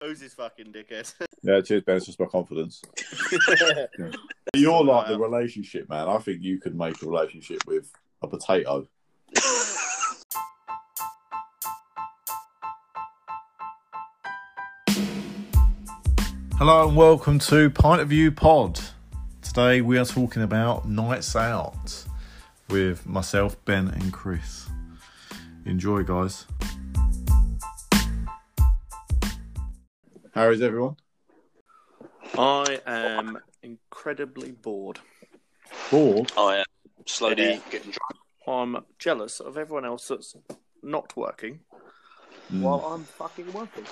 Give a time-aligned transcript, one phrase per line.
[0.00, 1.12] Who's this fucking dickhead.
[1.42, 1.96] Yeah, cheers, Ben.
[1.96, 2.82] It's just my confidence.
[4.54, 6.06] You're like the relationship man.
[6.06, 7.90] I think you could make a relationship with
[8.20, 8.86] a potato.
[16.58, 18.78] Hello and welcome to Point of View Pod.
[19.52, 22.04] Today we are talking about nights out
[22.68, 24.68] with myself, Ben, and Chris.
[25.66, 26.46] Enjoy, guys.
[30.32, 30.94] How is everyone?
[32.38, 35.00] I am incredibly bored.
[35.90, 36.30] Bored?
[36.36, 36.64] Oh, I am
[37.06, 37.58] slowly Yeah.
[37.72, 38.18] getting drunk.
[38.46, 40.36] I'm jealous of everyone else that's
[40.80, 41.58] not working
[42.52, 42.60] mm.
[42.60, 43.86] while I'm fucking working.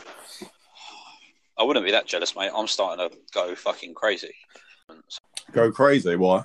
[1.58, 2.52] I wouldn't be that jealous, mate.
[2.54, 4.36] I'm starting to go fucking crazy
[5.52, 6.16] Go crazy.
[6.16, 6.42] Why?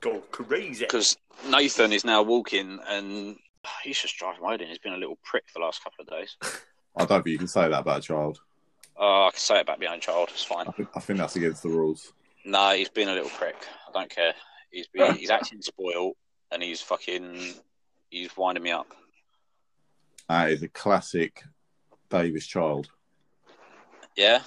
[0.00, 0.84] Go crazy.
[0.84, 1.16] because
[1.48, 3.36] Nathan is now walking and
[3.82, 4.68] he's just driving my head in.
[4.68, 6.36] He's been a little prick the last couple of days.
[6.96, 8.40] I don't think you can say that about a child.
[8.98, 10.28] Uh, I can say it about my own child.
[10.32, 10.66] It's fine.
[10.68, 12.12] I think, I think that's against the rules.
[12.44, 13.56] No, he's been a little prick.
[13.88, 14.34] I don't care.
[14.70, 16.14] He's been, he's acting spoiled
[16.52, 17.54] and he's fucking
[18.10, 18.86] he's winding me up.
[20.28, 21.42] That is a classic
[22.10, 22.88] Davis child.
[24.16, 24.40] Yeah.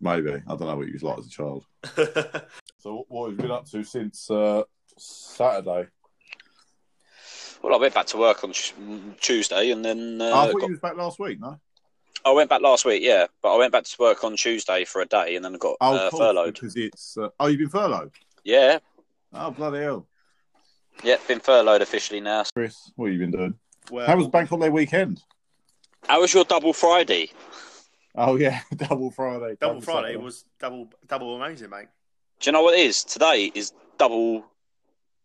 [0.00, 0.32] Maybe.
[0.32, 1.64] I don't know what he was like as a child.
[2.82, 4.64] So, what have you been up to since uh,
[4.98, 5.86] Saturday?
[7.62, 8.52] Well, I went back to work on
[9.20, 11.60] Tuesday and then uh, I thought got- you was back last week, no?
[12.24, 13.00] I went back last week.
[13.04, 15.58] Yeah, but I went back to work on Tuesday for a day and then I
[15.58, 16.54] got Oh, uh, furloughed.
[16.54, 17.16] Because it's.
[17.16, 18.10] Uh, oh, you've been furloughed?
[18.42, 18.78] Yeah,
[19.32, 20.08] Oh, bloody hell.
[21.04, 22.42] yeah, been furloughed officially now.
[22.52, 23.54] Chris, what have you been doing?
[23.92, 25.22] well, How was Bank Holiday weekend?
[26.08, 27.30] How was your double Friday?
[28.16, 28.60] Oh, yeah.
[28.76, 29.56] Double Friday.
[29.60, 30.16] double Friday Saturday.
[30.24, 31.86] was double double amazing, mate.
[32.42, 33.04] Do you know what it is?
[33.04, 34.44] Today is double.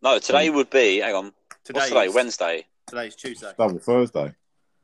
[0.04, 1.00] No, today would be.
[1.00, 1.34] Hang on.
[1.64, 2.06] Today What's today?
[2.06, 2.66] is- Wednesday.
[2.86, 3.52] Today's Tuesday.
[3.58, 4.34] Double Thursday.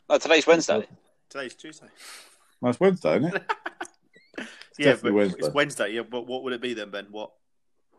[0.09, 0.85] No, today's Wednesday.
[1.30, 1.85] Today's Tuesday.
[2.62, 3.44] No, it's Wednesday, isn't it?
[4.80, 5.40] yeah, definitely but Wednesday.
[5.46, 5.90] it's Wednesday.
[5.94, 7.06] Yeah, but what would it be then, Ben?
[7.12, 7.31] What?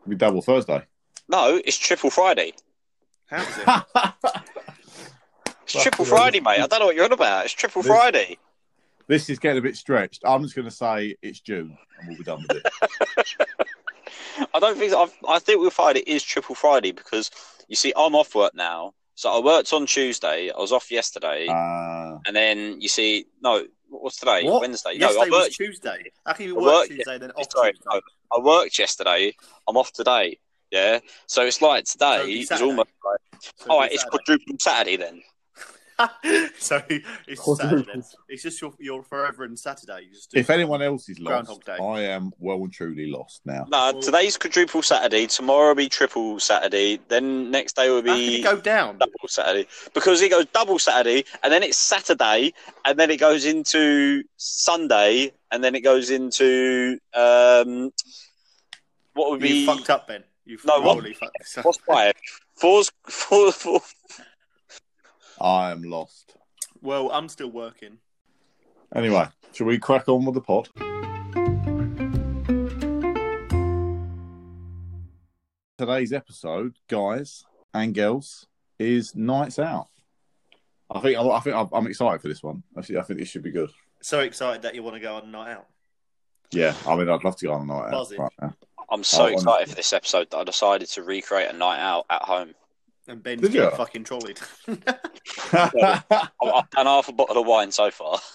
[0.01, 0.83] It'll be double Thursday.
[1.29, 2.53] No, it's triple Friday.
[3.27, 4.41] How is it?
[5.63, 6.59] It's triple Friday, mate.
[6.61, 7.45] I don't know what you're on about.
[7.45, 8.37] It's triple This- Friday.
[9.07, 10.21] this is getting a bit stretched.
[10.23, 12.67] I'm just going to say it's June and we'll be done with it.
[14.53, 17.29] I don't think I've, I think we'll find it is triple Friday because
[17.67, 18.93] you see, I'm off work now.
[19.15, 20.51] So I worked on Tuesday.
[20.51, 24.43] I was off yesterday, Uh, and then you see, no, what's today?
[24.43, 24.61] What?
[24.61, 24.93] Wednesday.
[24.93, 25.55] Yesterday no, I worked.
[25.55, 26.11] Tuesday.
[26.25, 27.85] How can you work worked- Tuesday then off Sorry, Tuesday?
[27.93, 28.01] no,
[28.35, 29.33] I worked yesterday.
[29.67, 30.37] I'm off today.
[30.71, 33.89] Yeah, so it's like today it'll is almost like So all right.
[33.89, 35.21] be It's quadruple Saturday then.
[36.59, 38.01] so it's Saturday.
[38.27, 40.01] It's just your your forever and Saturday.
[40.07, 41.77] You just if anyone else is lost, Day.
[41.81, 43.65] I am well and truly lost now.
[43.69, 45.27] No, Well- today's quadruple Saturday.
[45.27, 46.99] Tomorrow will be triple Saturday.
[47.07, 48.97] Then next day will be go down?
[48.97, 52.53] double Saturday because it goes double Saturday and then it's Saturday
[52.85, 57.91] and then it goes into Sunday and then it goes into um,
[59.13, 60.23] what would You be fucked up, Ben.
[60.43, 60.95] You No, what?
[60.97, 61.65] royally fucked this up.
[61.65, 62.13] what's five?
[62.55, 63.79] Four's four, four.
[65.39, 66.35] I am lost.
[66.81, 67.97] Well, I'm still working.
[68.95, 70.69] Anyway, shall we crack on with the pod?
[75.77, 78.47] Today's episode, guys and girls,
[78.79, 79.87] is nights out.
[80.89, 82.63] I think I think I'm- I'm excited for this one.
[82.77, 83.71] I think I think this should be good.
[84.01, 85.67] So excited that you want to go on a night out.
[86.51, 88.51] Yeah, I mean, I'd love to go on a night out right.
[88.89, 92.05] I'm so Oh, excited for this episode that I decided to recreate a night out
[92.09, 92.53] at home.
[93.07, 93.75] And Ben's Did getting you?
[93.75, 94.39] fucking trolleyed.
[95.53, 98.19] I've, I've done half a bottle of wine so far.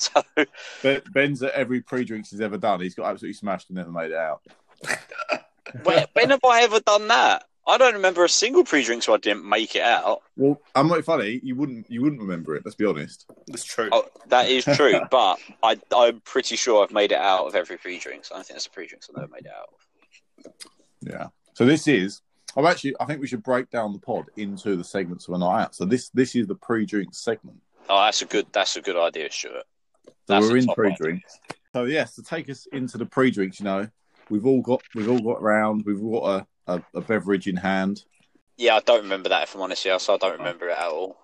[0.00, 0.22] So
[0.84, 2.78] Ben- Ben's at every pre-drinks he's ever done.
[2.80, 4.42] He's got absolutely smashed and never made it out.
[5.82, 7.46] when, when have I ever done that?
[7.66, 10.20] I don't remember a single pre-drink where I didn't make it out.
[10.36, 11.40] Well, I'm not funny.
[11.42, 12.62] You wouldn't you wouldn't remember it.
[12.64, 13.26] Let's be honest.
[13.48, 13.88] That's true.
[13.90, 17.76] Oh, that is true, but I, I'm pretty sure I've made it out of every
[17.76, 18.30] pre-drinks.
[18.30, 20.54] I don't think that's a pre-drinks I've never made it out.
[21.00, 21.26] Yeah.
[21.54, 22.22] So this is.
[22.56, 22.94] I've actually.
[23.00, 25.74] I think we should break down the pod into the segments of a night out.
[25.74, 27.58] So this this is the pre-drink segment.
[27.88, 28.46] Oh, that's a good.
[28.52, 29.64] That's a good idea, Stuart.
[30.26, 31.38] So we're in top pre-drinks.
[31.72, 33.88] So yes, to take us into the pre-drinks, you know,
[34.30, 35.84] we've all got we've all got round.
[35.86, 38.04] We've got a, a, a beverage in hand.
[38.56, 39.84] Yeah, I don't remember that if I'm honest.
[39.84, 41.16] Yeah, so I don't remember it at all.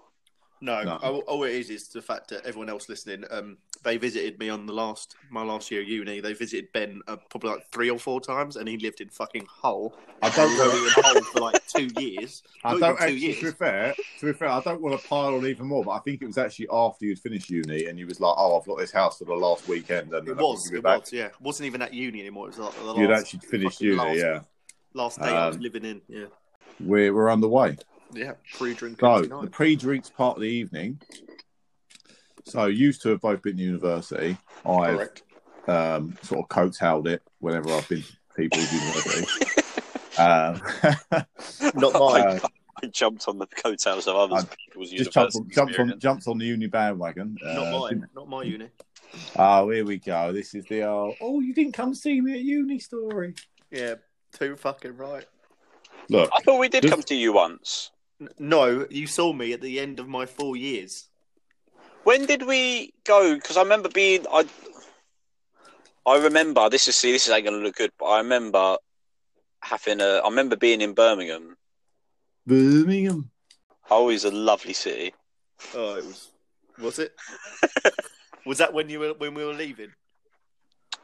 [0.60, 0.96] No, No.
[1.02, 4.48] All, all it is is the fact that everyone else listening, um, they visited me
[4.48, 6.20] on the last my last year at uni.
[6.20, 9.46] They visited Ben uh, probably like three or four times, and he lived in fucking
[9.46, 9.94] Hull.
[10.22, 10.70] I don't know.
[10.86, 12.42] in Hull for like two years.
[12.64, 13.18] I don't actually.
[13.18, 13.38] years.
[13.40, 15.84] To be fair, to be fair, I don't want to pile on even more.
[15.84, 18.58] But I think it was actually after you'd finished uni and you was like, "Oh,
[18.58, 20.70] I've got this house for the last weekend." And It was.
[20.72, 21.12] It back, was.
[21.12, 22.46] Yeah, it wasn't even at uni anymore.
[22.48, 24.40] It was like the You'd actually finished uni, last yeah.
[24.94, 26.00] Last day I was Um, living in.
[26.08, 26.26] Yeah.
[26.80, 27.76] We're we're underway.
[28.14, 28.32] Yeah.
[28.54, 29.00] Pre-drink.
[29.00, 31.00] So every the pre-drinks part of the evening.
[32.46, 34.36] So used to have both been to university.
[34.66, 35.22] I've Correct.
[35.66, 39.26] um, sort of coattailed it whenever I've been to people's university.
[40.16, 40.60] Um,
[41.74, 41.98] Not I,
[42.38, 42.40] mine.
[42.80, 46.28] I jumped on the coattails of others I people's just jumped on, jumped on jumped
[46.28, 47.36] on the uni bandwagon.
[47.42, 48.06] Not Uh, mine.
[48.14, 48.68] Not my uni.
[49.34, 50.32] Oh, here we go.
[50.32, 53.34] This is the old, oh, you didn't come see me at uni story.
[53.72, 53.94] Yeah.
[54.32, 55.24] Too fucking right.
[56.10, 57.90] Look, I thought we did Just- come to you once.
[58.20, 61.08] N- No, you saw me at the end of my four years.
[62.04, 63.34] When did we go?
[63.34, 64.46] Because I remember being I.
[66.06, 68.76] I remember this is see this is ain't gonna look good, but I remember
[69.62, 70.18] having a.
[70.18, 71.56] I remember being in Birmingham.
[72.46, 73.30] Birmingham.
[73.90, 75.14] Oh, Always a lovely city.
[75.74, 76.30] Oh, it was.
[76.78, 77.14] Was it?
[78.46, 79.92] was that when you were when we were leaving?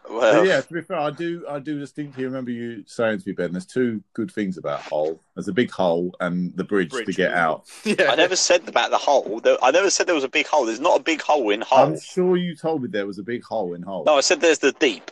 [0.08, 3.28] Well, But yeah, to be fair, I do I do distinctly remember you saying to
[3.28, 5.20] me, Ben, there's two good things about Hull.
[5.34, 7.66] There's a big hole and the bridge, to get out.
[7.84, 8.10] Yeah.
[8.10, 9.40] I never said about the hole.
[9.62, 10.66] I never said there was a big hole.
[10.66, 11.86] There's not a big hole in Hull.
[11.86, 14.04] I'm sure you told me there was a big hole in Hull.
[14.04, 15.10] No, I said there's the deep.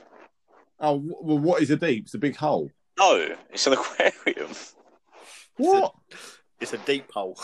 [0.81, 2.05] Oh, well, what is a deep?
[2.05, 2.71] It's a big hole.
[2.99, 4.51] No, it's an aquarium.
[5.57, 5.95] What?
[6.61, 7.37] It's a deep hole.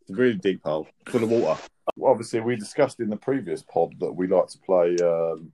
[0.00, 1.60] It's a really deep hole, full of water.
[2.02, 5.52] Obviously, we discussed in the previous pod that we like to play, um,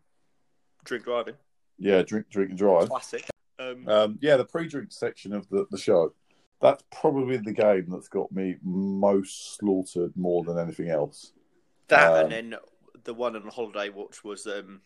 [0.88, 1.34] Drink driving.
[1.78, 2.88] yeah, drink, drink and drive.
[2.88, 3.24] Classic.
[3.58, 6.14] Um, Um, yeah, the pre-drink section of the, the show.
[6.60, 11.32] That's probably the game that's got me most slaughtered more than anything else.
[11.88, 12.54] that um, and then
[13.04, 14.80] the one on the holiday, watch was um,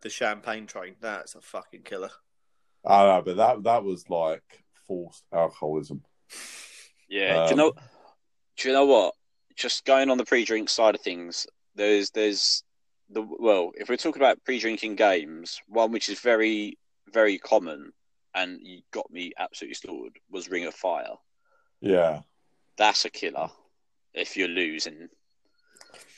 [0.00, 0.96] the champagne train.
[1.00, 2.10] That's a fucking killer.
[2.84, 6.02] I know, but that that was like forced alcoholism.
[7.08, 7.46] Yeah.
[7.48, 7.72] do you Um, know?
[8.56, 9.14] Do you know what?
[9.56, 12.64] Just going on the pre-drink side of things, there's there's
[13.10, 16.78] the well, if we're talking about pre-drinking games, one which is very
[17.12, 17.92] very common
[18.34, 21.14] and you got me absolutely slaughtered was Ring of Fire.
[21.80, 22.20] Yeah,
[22.76, 23.50] That's a killer.
[24.12, 25.08] If you're losing,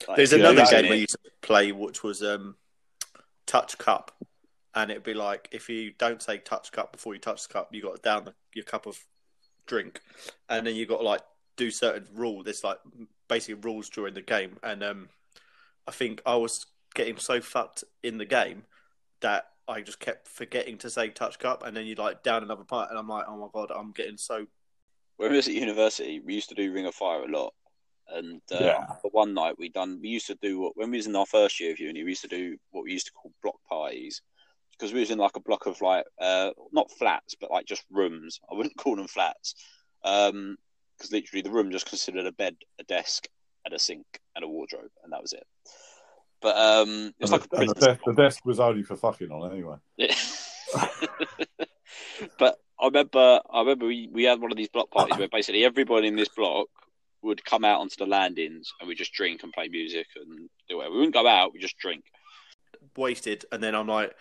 [0.09, 2.57] Like, There's another losing game it- we used to play, which was um,
[3.47, 4.13] Touch Cup,
[4.75, 7.75] and it'd be like if you don't say Touch Cup before you touch the cup,
[7.75, 8.99] you got to down the, your cup of
[9.67, 10.01] drink,
[10.49, 11.23] and then you got to like
[11.57, 12.43] do certain rule.
[12.43, 12.79] There's like
[13.29, 15.09] basically rules during the game, and um,
[15.87, 16.67] I think I was
[16.97, 18.65] getting so fucked in the game
[19.21, 22.65] that I just kept forgetting to say Touch Cup, and then you like down another
[22.65, 24.47] part, and I'm like, oh my god, I'm getting so
[25.17, 27.55] when we was at university, we used to do Ring of Fire a lot.
[28.09, 28.87] And uh, Yeah.
[29.03, 29.99] for one night, we done.
[30.01, 32.05] We used to do what when we was in our first year of uni.
[32.05, 34.23] We used to do what we used to call block parties
[34.73, 37.85] because we was in like a block of like uh, not flats, but like just
[37.91, 38.41] rooms.
[38.51, 39.55] I wouldn't call them flats
[40.03, 43.27] because literally the room just considered a bed, a desk,
[43.65, 44.07] and a sink
[44.37, 45.47] and a wardrobe, and that was it.
[46.41, 48.83] But um, it was and like the, a and the desk, the desk was only
[48.83, 49.77] for fucking on anyway.
[49.97, 50.15] Yeah.
[52.39, 55.65] but I remember, I remember we, we had one of these block parties where basically
[55.65, 56.69] everybody in this block
[57.23, 60.77] would come out onto the landings and we just drink and play music and do
[60.77, 60.93] whatever.
[60.93, 62.05] We wouldn't go out, we just drink.
[62.97, 64.15] wasted, and then I'm like,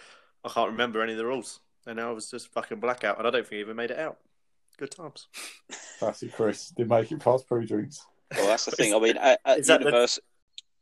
[0.44, 3.32] I can't remember any of the rules, and I was just fucking blackout, and I
[3.32, 4.18] don't think I even made it out.
[4.78, 5.28] Good times.
[6.00, 8.06] Classic Chris did make it past pre-drinks.
[8.36, 8.94] Well, that's the thing.
[8.94, 10.26] I mean, at, at Is that the- university,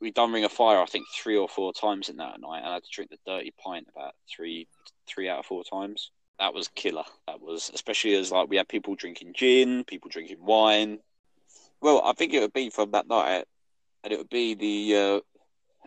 [0.03, 2.67] we done Ring of Fire, I think three or four times in that night, and
[2.67, 4.67] I had to drink the dirty pint about three,
[5.07, 6.11] three out of four times.
[6.39, 7.05] That was killer.
[7.25, 10.99] That was especially as like we had people drinking gin, people drinking wine.
[11.79, 13.45] Well, I think it would be from that night,
[14.03, 15.19] and it would be the uh,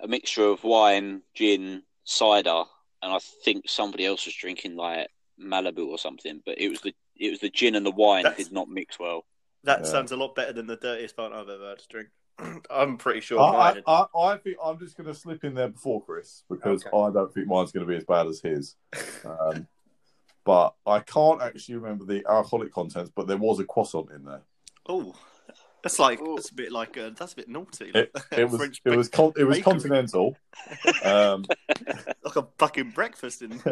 [0.03, 2.63] a mixture of wine, gin, cider,
[3.03, 5.09] and I think somebody else was drinking like
[5.39, 6.41] Malibu or something.
[6.47, 8.99] But it was the it was the gin and the wine That's- did not mix
[8.99, 9.27] well.
[9.65, 9.87] That Yeah.
[9.91, 12.09] sounds a lot better than the dirtiest pint I've ever had to drink.
[12.71, 13.81] I'm pretty sure I.
[13.87, 16.97] I, I, I think I'm just going to slip in there before Chris because Okay.
[16.97, 18.77] I don't think mine's going to be as bad as his.
[19.25, 19.67] Um,
[20.45, 24.43] but I can't actually remember the alcoholic contents, but there was a croissant in there.
[24.89, 25.15] Oh,
[25.83, 26.35] that's like Ooh.
[26.37, 27.91] that's a bit like uh, that's a bit naughty.
[27.95, 30.37] It, like it was French it was con- it was continental.
[31.05, 31.45] Um,
[32.25, 33.63] like a fucking breakfast in.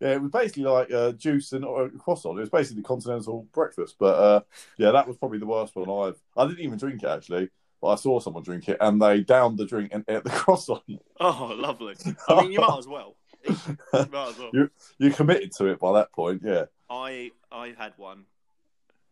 [0.00, 2.36] Yeah, it was basically like uh, juice and uh, croissant.
[2.38, 3.96] It was basically continental breakfast.
[3.98, 4.40] But uh,
[4.76, 6.20] yeah, that was probably the worst one I've.
[6.36, 7.50] I didn't even drink it actually,
[7.82, 10.82] but I saw someone drink it and they downed the drink and ate the croissant.
[11.20, 11.94] Oh, lovely.
[12.28, 13.16] I mean, you might as well.
[13.44, 13.56] You
[13.92, 14.50] might as well.
[14.52, 16.66] You- You're committed to it by that point, yeah.
[16.90, 18.24] I I had one,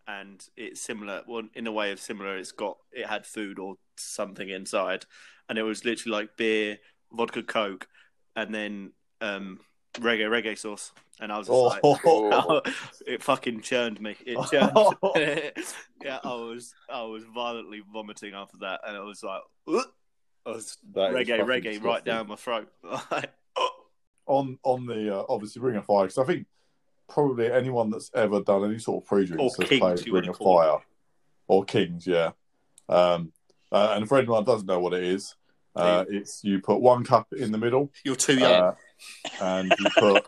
[0.09, 1.23] and it's similar.
[1.27, 5.05] Well, in a way of similar, it's got it had food or something inside,
[5.49, 6.79] and it was literally like beer,
[7.13, 7.87] vodka, coke,
[8.35, 9.61] and then um,
[9.97, 10.93] reggae reggae sauce.
[11.21, 12.61] And I was just like, Oh.
[13.07, 14.17] it fucking churned me.
[14.27, 14.73] It churned.
[16.05, 19.85] yeah, I was I was violently vomiting after that, and I was like, "Ugh."
[20.45, 22.69] I was That is reggae fucking reggae right down my throat.
[24.27, 26.47] on on the uh, obviously Ring of Fire because I think
[27.09, 30.39] probably anyone that's ever done any sort of pre-drinks Or has kings, played Ring of
[30.39, 30.79] call Fire
[31.49, 32.33] or Kings, yeah.
[32.89, 33.33] Um,
[33.71, 35.37] uh, and for anyone that doesn't know what it is,
[35.77, 38.75] uh, it's you put one cup in the middle, You're too young.
[39.41, 40.27] And you put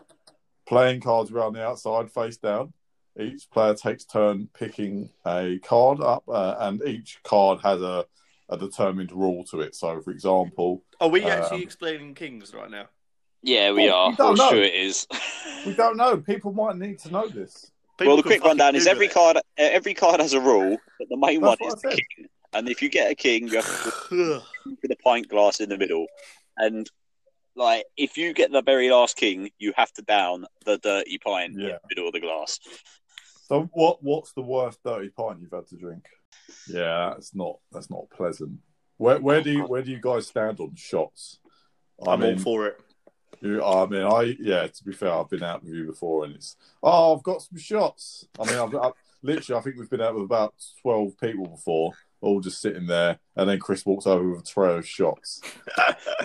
[0.67, 2.73] playing cards around the outside face down.
[3.19, 8.05] Each player takes turn picking a card up, uh, and each card has a,
[8.49, 9.75] a determined rule to it.
[9.75, 12.85] So, for example, Are we um, actually explaining kings right now?
[13.41, 14.11] Yeah, we Oh, are.
[14.11, 14.49] you don't know.
[14.49, 15.07] sure it is.
[15.65, 16.17] we don't know.
[16.17, 17.71] People might need to know this.
[17.99, 19.13] well, the quick rundown is every it.
[19.13, 19.37] card.
[19.37, 21.99] uh, Every card has a rule, but the main That's one is I the said.
[22.15, 22.25] king.
[22.53, 23.65] And if you get a king, you have
[24.09, 24.41] to
[24.81, 26.07] put a pint glass in the middle.
[26.57, 26.89] And
[27.59, 31.53] like, if you get the very last king, you have to down the dirty pint
[31.53, 31.67] in Yeah.
[31.73, 32.59] the middle of the glass.
[33.47, 36.05] So, what what's the worst dirty pint you've had to drink?
[36.67, 38.59] Yeah, that's not that's not pleasant.
[38.97, 41.39] Where where do you where do you guys stand on shots?
[42.05, 42.79] I I'm mean, all for it.
[43.41, 44.67] You, I mean, I yeah.
[44.67, 47.57] To be fair, I've been out with you before, and it's oh, I've got some
[47.57, 48.27] shots.
[48.39, 51.93] I mean, I've, I've literally, I think we've been out with about twelve people before,
[52.21, 55.41] all just sitting there, and then Chris walks over with a tray of shots.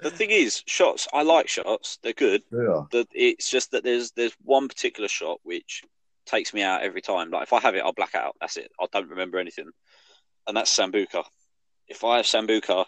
[0.00, 1.08] The thing is, shots.
[1.12, 1.98] I like shots.
[2.02, 2.42] They're good.
[2.52, 5.82] Yeah, The, it's just that there's there's one particular shot which
[6.24, 7.30] takes me out every time.
[7.30, 8.36] Like if I have it, I'll black out.
[8.40, 8.70] That's it.
[8.80, 9.68] I don't remember anything,
[10.46, 11.24] and that's sambuca.
[11.88, 12.84] If I have sambuca,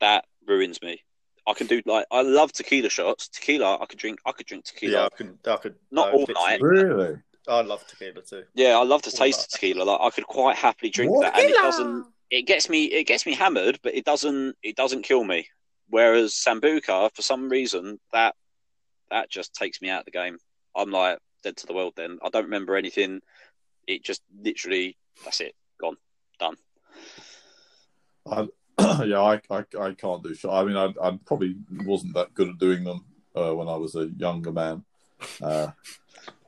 [0.00, 1.00] that ruins me.
[1.46, 3.28] I can do like I love tequila shots.
[3.28, 4.18] Tequila, I could drink.
[4.26, 4.92] I could drink tequila.
[4.92, 5.38] Yeah, I could.
[5.46, 5.76] I could.
[5.90, 6.60] Not I all night.
[6.60, 7.16] really.
[7.48, 8.44] I love tequila too.
[8.54, 9.84] Yeah, I love the taste of tequila.
[9.84, 11.22] Like I could quite happily drink What?
[11.22, 12.06] that, and it doesn't.
[12.30, 12.84] It gets me.
[12.84, 14.56] It gets me hammered, but it doesn't.
[14.62, 15.48] It doesn't kill me.
[15.88, 18.34] Whereas sambuca, for some reason, that
[19.10, 20.38] that just takes me out of the game.
[20.74, 21.94] I'm like dead to the world.
[21.96, 23.20] Then I don't remember anything.
[23.86, 24.96] It just literally.
[25.24, 25.54] That's it.
[25.80, 25.96] Gone.
[26.38, 26.56] Done.
[28.30, 28.48] I,
[29.04, 30.54] yeah, I, I I can't do shots.
[30.54, 33.94] I mean, I, I probably wasn't that good at doing them uh, when I was
[33.94, 34.84] a younger man,
[35.42, 35.68] uh,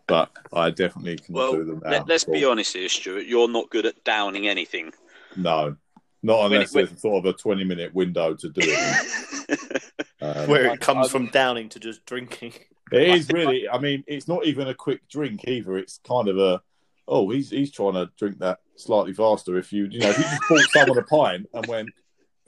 [0.07, 1.91] but I definitely can Well, do them now.
[1.91, 3.27] Let, us be honest here, Stuart.
[3.27, 4.93] You're not good at downing anything.
[5.37, 5.77] No,
[6.23, 9.81] not When- unless when- there's sort of a twenty-minute window to do it.
[10.21, 12.55] Um, Where it comes I- from downing to just drinking.
[12.91, 13.69] It is really.
[13.69, 15.77] I mean, it's not even a quick drink either.
[15.77, 16.63] It's kind of a.
[17.07, 19.59] Oh, he's he's trying to drink that slightly faster.
[19.59, 21.91] If you you know if you just bought someone a pint and went,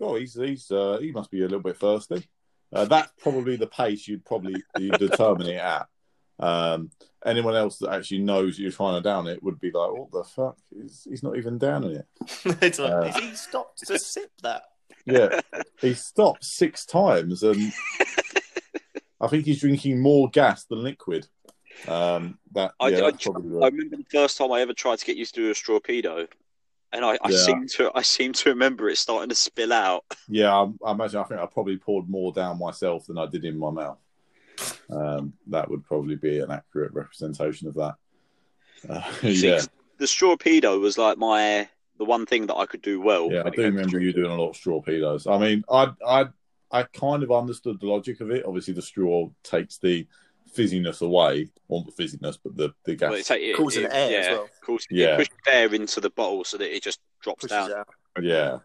[0.00, 2.26] oh, he's he's uh, he must be a little bit thirsty.
[2.72, 5.86] Uh, that's probably the pace you'd probably you'd determine it at.
[6.38, 6.90] Um,
[7.24, 10.22] anyone else that actually knows you're trying to down it would be like, what the
[10.24, 10.58] fuck?
[10.74, 12.06] He's, he's not even downing it.
[12.62, 14.62] it's like, Uh, he stopped to sip that?
[15.06, 15.40] Yeah,
[15.80, 17.72] he stopped six times, and
[19.20, 21.26] I think he's drinking more gas than liquid.
[21.88, 24.98] Um, that I- yeah, I- that's probably I remember the first time I ever tried
[24.98, 26.26] to get used to a strawpedo,
[26.92, 27.36] and I, I Yeah.
[27.38, 30.04] seem to I seem to remember it starting to spill out.
[30.28, 31.20] Yeah, I, I imagine.
[31.20, 33.98] I think I probably poured more down myself than I did in my mouth.
[34.90, 37.94] Um, that would probably be an accurate representation of that.
[38.88, 42.82] Uh, See, yeah, 'cause The strawpedo was like my the one thing that I could
[42.82, 43.30] do well.
[43.32, 45.26] yeah, I do remember you doing a lot of straw pedos.
[45.30, 46.26] I mean, I, I,
[46.70, 48.44] I kind of understood the logic of it.
[48.44, 50.06] Obviously, the straw takes the
[50.54, 53.10] fizziness away, or the fizziness, but the the gas.
[53.10, 54.48] Well, it take- it- Causing it- air yeah, as well.
[54.62, 55.14] Causes, Yeah.
[55.14, 57.72] It pushes air into the bottle so that it just drops Pushes down.
[57.72, 57.88] out.
[58.22, 58.58] Yeah.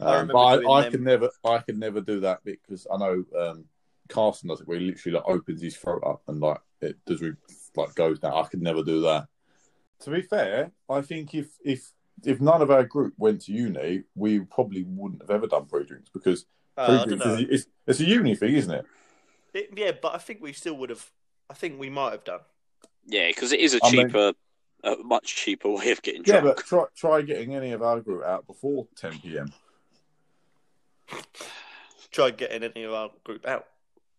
[0.00, 2.40] I Um, remember but I, doing I them- could never, I could never do that
[2.44, 3.64] because I know um,
[4.12, 7.20] Carson does it, where he literally like opens his throat up and like it does
[7.22, 7.32] re-
[7.76, 8.32] like goes down.
[8.34, 9.26] I could never do that.
[10.00, 11.92] To be fair, I think if if
[12.24, 15.84] if none of our group went to uni, we probably wouldn't have ever done pre
[15.84, 18.84] drinks because Uh, pre drinks is it's, it's a uni thing, isn't it?
[19.54, 21.10] It- yeah, but I think we still would have.
[21.50, 22.40] I think we might have done.
[23.06, 24.32] Yeah, because it is a I mean- cheaper,
[24.84, 26.44] a much cheaper way of getting drunk.
[26.44, 29.52] Yeah, but try try getting any of our group out before ten p.m.
[32.10, 33.66] try getting any of our group out.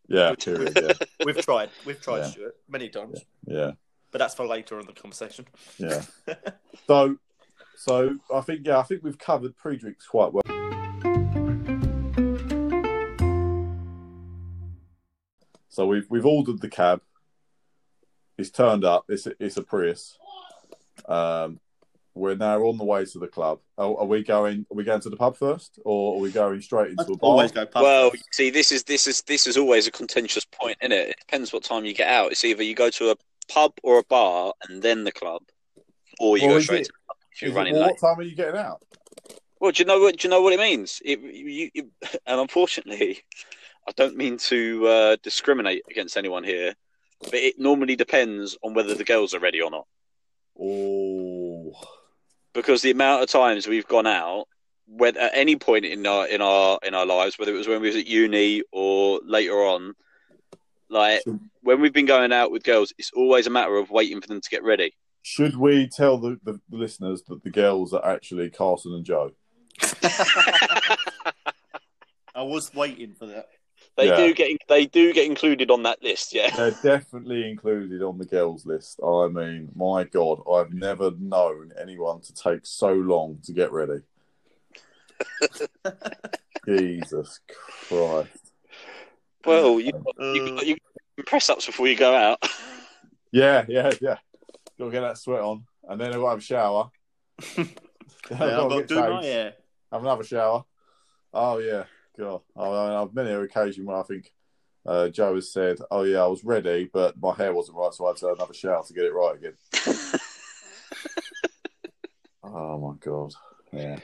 [0.08, 0.78] Yeah, period.
[0.82, 0.94] Yeah,
[1.26, 1.70] We've tried.
[1.86, 2.28] We've tried, Yeah.
[2.28, 3.22] Stuart, many times.
[3.46, 3.72] yeah.
[4.12, 5.46] But that's for later in the conversation.
[5.78, 6.04] Yeah.
[6.88, 7.18] so,
[7.76, 10.44] so I think yeah, I think we've covered pre-drinks quite well.
[15.70, 17.02] So we've we've ordered the cab.
[18.38, 19.06] It's turned up.
[19.10, 20.18] It's a, it's a Prius.
[21.08, 21.60] Um,
[22.16, 23.60] we're now on the way to the club.
[23.78, 24.66] Are, are we going?
[24.72, 27.32] Are we going to the pub first, or are we going straight into a bar?
[27.32, 28.24] Always go pub Well, first.
[28.34, 31.10] see, this is this is this is always a contentious point, isn't it?
[31.10, 32.32] It depends what time you get out.
[32.32, 33.16] It's either you go to a
[33.52, 35.42] pub or a bar and then the club,
[36.20, 37.82] or you Well, go straight it- to the pub if you're Is it- running well,
[37.84, 37.98] late.
[38.02, 38.82] what time are you getting out?
[39.60, 40.18] Well, do you know what?
[40.18, 41.02] Do you know what it means?
[41.06, 41.90] It, you, you,
[42.28, 43.20] and unfortunately,
[43.88, 46.76] I don't mean to uh, discriminate against anyone here,
[47.22, 49.88] but it normally depends on whether the girls are ready or not.
[50.60, 51.72] Oh,
[52.54, 54.48] Because the amount of times we've gone out,
[54.88, 57.82] whether at any point in our in our in our lives, whether it was when
[57.82, 59.94] we was at uni or later on,
[60.90, 61.24] Like
[61.62, 64.42] when we've been going out with girls, it's always a matter of waiting for them
[64.42, 64.94] to get ready.
[65.24, 69.32] Should we tell the, the listeners that the girls are actually Carson and Joe?
[72.36, 73.48] I was waiting for that.
[73.96, 74.16] They Yeah.
[74.18, 76.34] do get they do get included on that list.
[76.34, 76.50] Yeah.
[76.56, 79.00] They're definitely included on the girls list.
[79.06, 84.02] I mean, my God, I've never known anyone to take so long to get ready.
[86.66, 87.40] Jesus
[87.88, 88.52] Christ.
[89.46, 90.78] Well, you you, Uh, got- you
[91.26, 92.40] press ups before you go out.
[93.32, 94.18] Yeah, yeah, yeah.
[94.80, 95.66] Got to get that sweat on.
[95.88, 96.90] And then I've got to have a shower.
[97.58, 97.66] yeah,
[98.32, 99.54] I've got to do my hair.
[99.92, 100.64] Have another shower.
[101.34, 101.84] Oh, yeah.
[102.18, 102.42] God.
[102.56, 104.32] I mean, I've been here occasion where I think
[104.86, 108.06] uh, Joe has said, Oh, yeah, I was ready, but my hair wasn't right, so
[108.06, 109.54] I had to have another shower to get it right again.
[112.54, 113.34] Oh my god.
[113.72, 113.98] Yeah.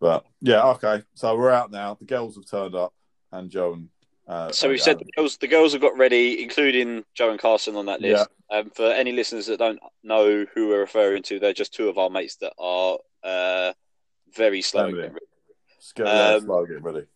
[0.00, 1.02] But yeah, okay.
[1.14, 1.94] So we're out now.
[1.94, 2.94] The girls have turned up,
[3.32, 3.88] and Joe and
[4.26, 7.38] uh, So we and said the girls, the girls have got ready, including Joe and
[7.38, 8.28] Carson on that list.
[8.50, 11.98] Um, for any listeners that don't know who we're referring to, they're just two of
[11.98, 13.72] our mates that are uh,
[14.34, 14.90] very slow.
[15.80, 16.06] At Family.
[16.06, 16.06] getting ready.
[16.06, 17.06] Get yeah, um, slow, get ready.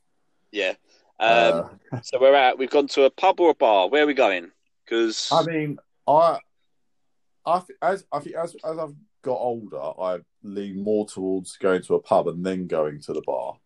[0.53, 0.75] Yeah.
[1.21, 2.59] Um, so we're out.
[2.59, 3.89] We've gone to a pub or a bar.
[3.89, 4.51] Where are we going?
[4.85, 6.39] Because Uh, I mean, I,
[7.47, 11.83] I th- as I think as as I've got older, I lean more towards going
[11.83, 13.57] to a pub and then going to the bar.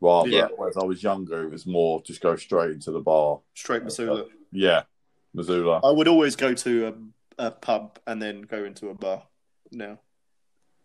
[0.00, 0.48] Rather, Yeah.
[0.56, 3.40] whereas I was younger, it was more just go straight into the bar.
[3.54, 4.26] Straight Missoula.
[4.52, 4.82] Yeah,
[5.32, 5.80] Missoula.
[5.82, 6.86] I would always go to
[7.38, 9.22] a, a pub and then go into a bar.
[9.70, 9.98] No,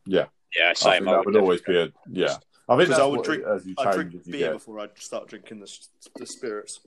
[0.05, 0.99] yeah, Yeah, same.
[1.03, 2.37] think I that would always be a yeah.
[2.69, 4.31] I think 'Cause that's I would what drink- it- as you I drink as you
[4.33, 4.53] beer get.
[4.53, 5.79] before I start drinking the,
[6.15, 6.79] the spirits.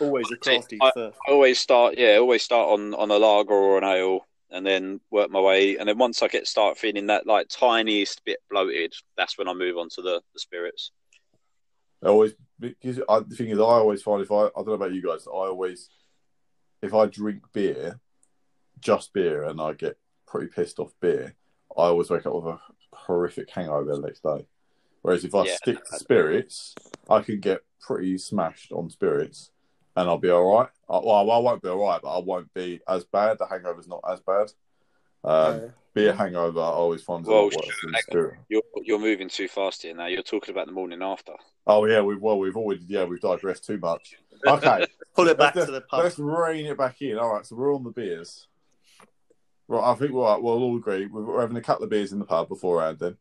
[0.00, 1.18] Always a crafty I- first.
[1.28, 5.00] I always start, yeah, always start on on a lager or an ale, and then
[5.10, 5.76] work my way.
[5.76, 9.52] And then once I get start feeling that like tiniest bit bloated, that's when I
[9.52, 10.90] move on to the, the spirits.
[12.02, 14.72] I always because I, the thing is, I always find if I I don't know
[14.74, 15.90] about you guys, I always
[16.82, 18.00] if I drink beer,
[18.80, 19.96] just beer, and I get
[20.26, 21.34] pretty pissed off beer,
[21.76, 22.60] I always wake up with a
[22.92, 24.46] horrific hangover the next day.
[25.04, 25.56] Whereas if I Yeah.
[25.56, 26.74] stick to spirits,
[27.10, 29.50] I can get pretty smashed on spirits,
[29.94, 30.70] and I'll be all right.
[30.88, 33.36] I, well, I won't be all right, but I won't be as bad.
[33.36, 34.50] The hangover's not as bad.
[35.22, 38.00] Um, beer hangover, I always find Well, lot worse than sure.
[38.00, 38.34] spirit.
[38.48, 40.06] You're you're moving too fast here now.
[40.06, 41.34] You're talking about the morning after.
[41.66, 44.16] Oh yeah, we well we've already yeah we've digressed too much.
[44.46, 46.02] Okay, Pull it back let's, to the pub.
[46.02, 47.18] let's rein it back in.
[47.18, 48.48] All right, so we're on the beers.
[49.68, 52.18] Right, I think we're right, we'll all agree we're having a couple of beers in
[52.20, 53.00] the pub beforehand.
[53.00, 53.18] Then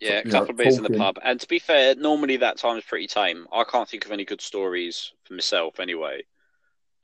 [0.00, 1.18] Yeah, a Yeah, couple of beers in the pub.
[1.22, 3.46] And to be fair, normally that time's pretty tame.
[3.52, 6.22] I can't think of any good stories for myself anyway,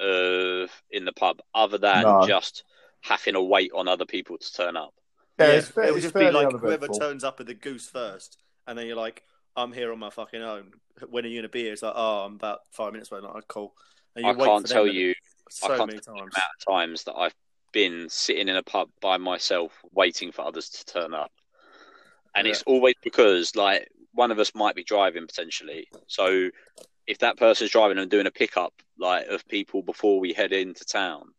[0.00, 2.26] uh, in the pub, other than No.
[2.26, 2.64] just
[3.02, 4.94] having to wait on other people to turn up.
[5.38, 7.88] yeah, Yeah, it's, fair, it would just be like whoever turns up with the goose
[7.88, 9.24] first, and then you're like,
[9.57, 10.72] "I'm here on my fucking own."
[11.09, 11.72] When are you in a beer?
[11.72, 13.74] It's like, "Oh, I'm about five minutes away." Like, cool.
[14.14, 15.14] And I wait can't for tell and- you
[15.50, 16.35] so I can't many tell you times.
[16.35, 17.35] the amount of times that I've
[17.72, 21.33] been sitting in a pub by myself waiting for others to turn up.
[22.36, 25.88] And it's always because like one of us might be driving potentially.
[26.06, 26.50] So
[27.06, 30.84] if that person's driving and doing a pickup like of people before we head into
[30.84, 31.32] town,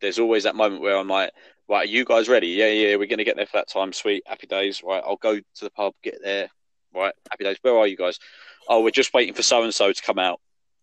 [0.00, 1.30] there's always that moment where I'm like,
[1.68, 2.48] right, are you guys ready?
[2.48, 3.92] Yeah, yeah, we're gonna get there for that time.
[3.92, 4.82] Sweet, happy days.
[4.82, 6.48] Right, I'll go to the pub, get there.
[6.94, 7.58] Right, happy days.
[7.62, 8.18] Where are you guys?
[8.68, 10.40] Oh, we're just waiting for so and so to come out.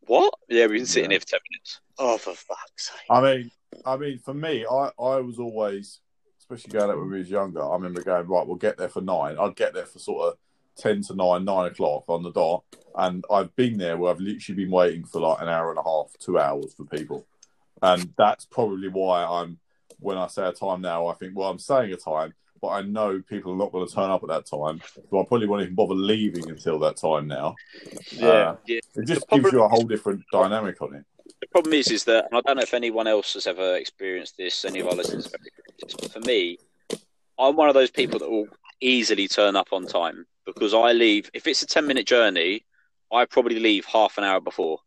[0.08, 0.34] What?
[0.50, 1.16] Yeah, we've been sitting Yeah.
[1.16, 1.80] here for ten minutes.
[1.98, 3.06] Oh, for fuck's sake!
[3.10, 3.52] I mean,
[3.86, 6.00] I mean, for me, I, I was always,
[6.52, 7.64] especially going out when we was younger.
[7.64, 8.46] I remember going right.
[8.46, 9.38] We'll get there for nine.
[9.40, 10.38] I'd get there for sort of
[10.76, 12.64] ten to nine, nine o'clock on the dot,
[12.96, 15.84] and I've been there where I've literally been waiting for like an hour and a
[15.84, 17.26] half, two hours for people,
[17.82, 19.60] and that's probably why I'm.
[20.00, 22.82] When I say a time now, I think, well, I'm saying a time, but I
[22.82, 25.62] know people are not going to turn up at that time, so I probably won't
[25.62, 27.56] even bother leaving until that time now.
[28.20, 28.80] Uh, Yeah.
[28.96, 31.06] it just gives you a whole different dynamic on it.
[31.40, 34.36] The problem is, is that and I don't know if anyone else has ever experienced
[34.38, 34.66] this.
[34.66, 35.42] Any of our listeners have
[35.80, 36.58] this, but for me,
[37.40, 38.48] I'm one of those people that will
[38.82, 41.30] easily turn up on time because I leave.
[41.34, 42.66] If it's a ten minute journey,
[43.12, 44.80] I probably leave half an hour before.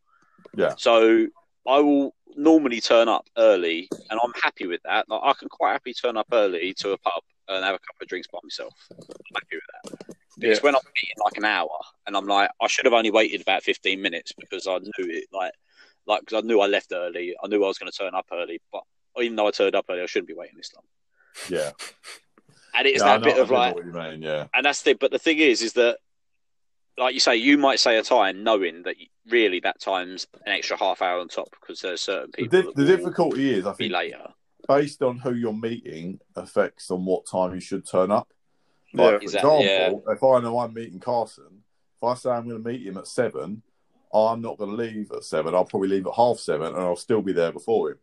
[0.57, 0.75] Yeah.
[0.77, 1.27] So
[1.67, 5.09] I will normally turn up early, and I'm happy with that.
[5.09, 8.03] Like, I can quite happily turn up early to a pub and have a couple
[8.03, 8.75] of drinks by myself.
[8.91, 8.99] I'm
[9.35, 10.17] happy with that.
[10.39, 13.41] Because when I'm eating like an hour, and I'm like, I should have only waited
[13.41, 15.53] about 15 minutes because I knew it, like,
[16.07, 17.35] like because I knew I left early.
[17.43, 18.83] I knew I was going to turn up early, but
[19.21, 20.85] even though I turned up early, I shouldn't be waiting this long.
[21.49, 21.71] Yeah.
[22.77, 24.49] And it's Yeah, that bit of like, what you mean, yeah.
[24.53, 24.95] and that's the.
[24.95, 25.99] But the thing is, is that,
[26.99, 28.97] like you say, you might say a time knowing that
[29.31, 32.63] really that time's an extra half hour on top because there's certain The, people.
[32.63, 34.27] that the difficulty is, I think, later.
[34.67, 38.27] based on who you're meeting, affects on what time you should turn up.
[38.93, 39.11] Yeah.
[39.11, 41.63] For Exactly, example, if I know I'm meeting Carson,
[41.97, 43.63] if I say I'm going to meet him at seven,
[44.15, 45.55] I'm not going to leave at seven.
[45.55, 47.99] I'll probably leave at half seven, and I'll still be there before him.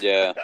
[0.00, 0.32] Yeah.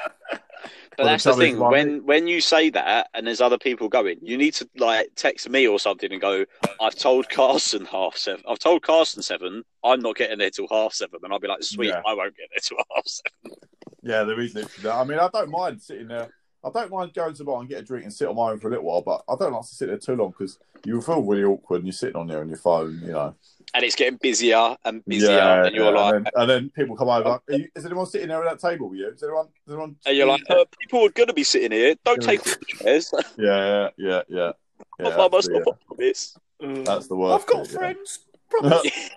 [0.96, 1.58] But Well, that's the the thing.
[1.58, 5.08] like- When when you say that and there's other people going, you need to like
[5.16, 6.44] text me or something and go,
[6.80, 8.44] I've told Carson half seven.
[8.48, 9.64] I've told Carson seven.
[9.82, 12.00] I'm not getting there till half seven, and I'll be like, sweet, Yeah.
[12.06, 13.56] I won't get there till half seven.
[14.04, 14.94] Yeah, there is literally that.
[14.94, 16.32] I mean, I don't mind sitting there.
[16.64, 18.50] I don't mind going to the bar and get a drink and sit on my
[18.50, 20.58] own for a little while, but I don't like to sit there too long because
[20.84, 23.34] you feel really awkward and you're sitting on there on your phone, you know.
[23.74, 25.30] And it's getting busier and busier,
[25.64, 26.00] and you're yeah.
[26.00, 27.28] like, and then, and then people come over.
[27.28, 29.08] Like, you, is anyone sitting there at that table with you?
[29.08, 29.46] Is anyone?
[29.66, 29.96] Is anyone?
[30.06, 31.94] and you're like, uh, people are going to be sitting here.
[32.04, 33.12] Don't take all the chairs.
[33.36, 34.52] yeah, yeah, yeah, yeah.
[35.00, 36.38] yeah I'm by that's, the, yeah, on this.
[36.84, 37.42] that's the worst.
[37.42, 37.78] I've got bit, yeah.
[37.78, 38.18] friends.
[38.48, 39.10] Promise.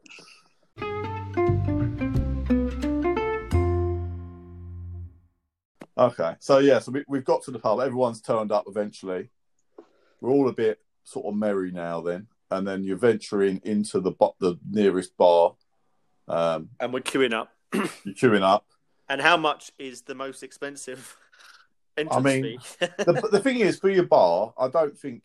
[5.97, 7.79] Okay, so yeah, so we, we've got to the pub.
[7.79, 9.29] Everyone's turned up eventually.
[10.21, 14.13] We're all a bit sort of merry now, then, and then you're venturing into the
[14.39, 15.55] the nearest bar.
[16.27, 17.51] Um, and we're queuing up.
[17.73, 18.65] you're queuing up.
[19.09, 21.17] And how much is the most expensive
[21.97, 25.23] entrance mean, the, the thing is, for your bar, I don't think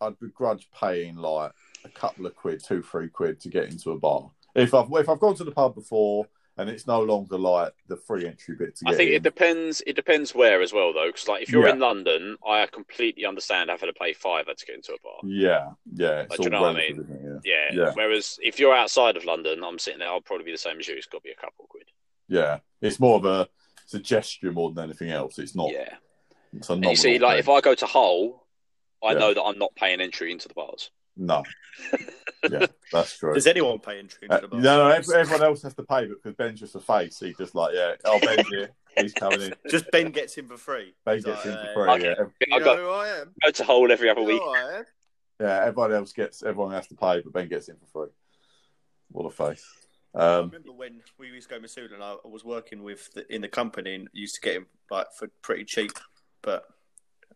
[0.00, 1.52] I'd begrudge paying like
[1.84, 4.30] a couple of quid, two, three quid to get into a bar.
[4.54, 7.96] If I've if I've gone to the pub before and it's no longer like the
[7.96, 9.16] free entry bit to I think in.
[9.16, 9.82] it depends.
[9.86, 11.72] It depends where as well, though, because like if you're Yeah.
[11.74, 15.20] in London, I completely understand having to pay fiver to get into a bar.
[15.24, 17.40] yeah, yeah, Like, do you know what I relative, isn't?
[17.44, 17.68] Yeah.
[17.72, 17.90] Yeah.
[17.94, 20.08] Whereas if you're outside of London, I'm sitting there.
[20.08, 20.96] I'll probably be the same as you.
[20.96, 21.84] It's got to be a couple of quid.
[22.28, 22.58] Yeah, yeah.
[22.82, 23.48] It's more of a
[23.86, 25.38] suggestion more than anything else.
[25.38, 25.70] It's not.
[25.72, 25.94] Yeah.
[26.56, 27.38] It's a you see, like thing.
[27.40, 28.46] if I go to Hull,
[29.02, 29.18] I Yeah.
[29.18, 30.90] know that I'm not paying entry into the bars.
[31.16, 31.42] no,
[32.50, 33.34] yeah, that's true.
[33.34, 36.60] Does anyone pay entry into Uh, no, no, everyone else has to pay because Ben's
[36.60, 37.18] just a face.
[37.18, 38.70] He's just like, yeah, oh, Ben's here.
[38.98, 39.54] He's coming in.
[39.68, 40.94] Just Ben gets in for free.
[41.04, 41.90] Ben He's gets like, in for free.
[41.92, 42.04] Okay.
[42.04, 43.34] Yeah, Ev- You I know go, who I am?
[43.44, 44.40] go to Hull every other You week.
[44.40, 44.84] know who I am?
[45.40, 45.64] yeah.
[45.66, 46.42] Everyone else gets.
[46.42, 48.12] Everyone has to pay, but Ben gets in for free.
[49.12, 49.64] What a face.
[50.14, 53.12] I Um, remember when we used to go to Massoud and I was working with
[53.12, 55.92] the, in the company and used to get him like for pretty cheap,
[56.42, 56.64] but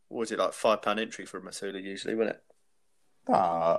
[0.09, 2.43] what was it like five pound entry for a Massoud usually, wasn't it?
[3.29, 3.73] Nah,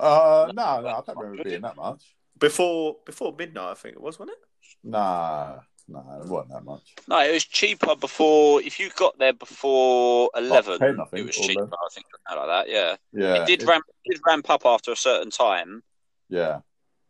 [0.47, 2.03] uh, no, no, I don't remember it being that much.
[2.39, 4.43] Before before midnight, I think it was, wasn't it?
[4.83, 6.81] Nah, nah, it wasn't that much.
[7.07, 8.61] No, it was cheaper before.
[8.61, 11.61] If you got there before eleven, 10, think, it was or cheaper.
[11.61, 11.73] 11.
[11.73, 12.71] I think something like that.
[12.71, 13.85] Yeah, Yeah, it did ramp.
[14.03, 15.81] It did ramp up after a certain time,
[16.29, 16.59] Yeah,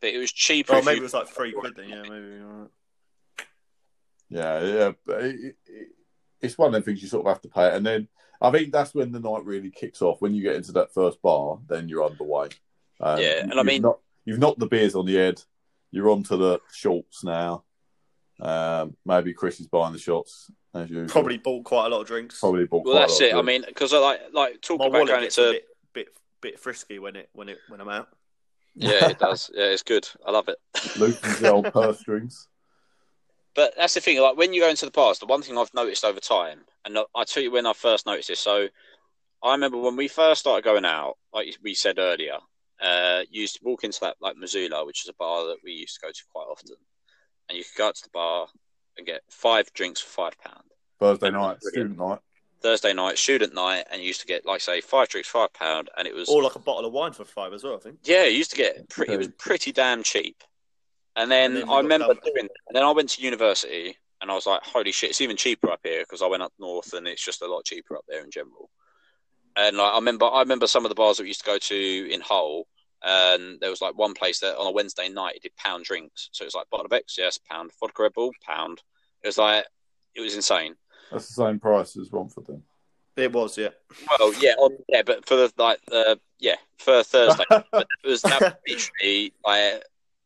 [0.02, 0.74] but it was cheaper.
[0.74, 1.89] Or if maybe you- it was like three quid then.
[1.89, 2.41] Yeah, maybe.
[2.43, 2.69] all right.
[4.30, 4.91] yeah, yeah.
[5.06, 5.88] But it, it, it-
[6.41, 8.08] it's one of the things you sort of have to pay, and then
[8.41, 10.21] I think that's when the night really kicks off.
[10.21, 12.50] When you get into that first bar, then you're underway.
[13.00, 15.41] Um, Yeah, and I you've mean- not, you've knocked the beers on the head.
[15.91, 17.63] You're on to the shorts now.
[18.41, 21.08] Um, maybe Chris is buying the shots as usual.
[21.08, 22.39] Probably bought quite a lot of drinks.
[22.41, 22.84] probably bought.
[22.84, 23.32] Well, quite a that's lot it.
[23.34, 25.54] of I mean, because I like like talking My about wallet going gets into a
[25.54, 26.08] bit bit
[26.41, 28.10] bit frisky when it when it when I'm out.
[28.76, 29.50] yeah, it does.
[29.54, 30.06] Yeah, it's good.
[30.28, 30.58] I love it.
[31.00, 32.50] loosens the old purse strings.
[33.55, 34.19] But that's the thing.
[34.21, 36.97] Like when you go into the past, the one thing I've noticed over time, and
[37.15, 38.39] I tell you when I first noticed this.
[38.39, 38.67] So
[39.41, 42.37] I remember when we first started going out, like we said earlier,
[42.81, 45.71] uh, you used to walk into that like Missoula, which is a bar that we
[45.71, 46.75] used to go to quite often,
[47.47, 48.47] and you could go out to the bar
[48.97, 50.63] and get five drinks for five pound.
[50.99, 51.95] Thursday And night, brilliant.
[51.95, 52.19] student night.
[52.61, 55.89] Thursday night, student night, and you used to get like say five drinks, five pound,
[55.97, 57.75] and it was Or like a bottle of wine for five as well.
[57.75, 57.99] I think.
[58.03, 59.13] Yeah, it used to get pretty.
[59.13, 60.43] It was pretty damn cheap.
[61.15, 62.21] And then, And then I remember double.
[62.25, 62.49] doing.
[62.67, 65.12] And then I went to university, and I was like, "Holy shit!
[65.12, 67.65] It's even cheaper up here because I went up north, and it's just a lot
[67.65, 68.69] cheaper up there in general."
[69.56, 71.58] And like, I remember, I remember some of the bars that we used to go
[71.58, 72.67] to in Hull,
[73.01, 76.30] and there was like one place that on a Wednesday night it did pound drinks.
[76.34, 78.82] So it was like bottle of X, yes, pound vodka Red Bull, pound.
[79.23, 79.65] It was like
[80.15, 80.75] it was insane.
[81.12, 82.63] That's the same price as Romford then.
[83.15, 83.69] It was, yeah.
[84.19, 87.65] Well, yeah, on, yeah, but for the like, uh, yeah, for Thursday, but
[88.04, 89.84] it was that was literally like,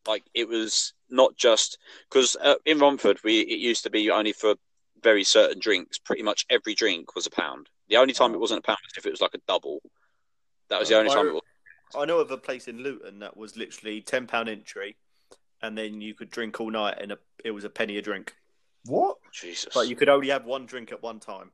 [0.10, 1.78] like it was not just
[2.10, 4.56] because uh, in Romford we it used to be only for
[5.02, 5.98] very certain drinks.
[6.00, 7.70] Pretty much every drink was a pound.
[7.88, 9.82] The only time it wasn't a pound was if it was like a double.
[10.70, 11.44] That was the only time it was.
[11.96, 14.98] I know of a place in Luton that was literally ten pound entry,
[15.62, 18.36] and then you could drink all night, and a, it was a penny a drink.
[18.86, 19.18] What?
[19.32, 19.74] Jesus.
[19.74, 21.52] But you could only have one drink at one time.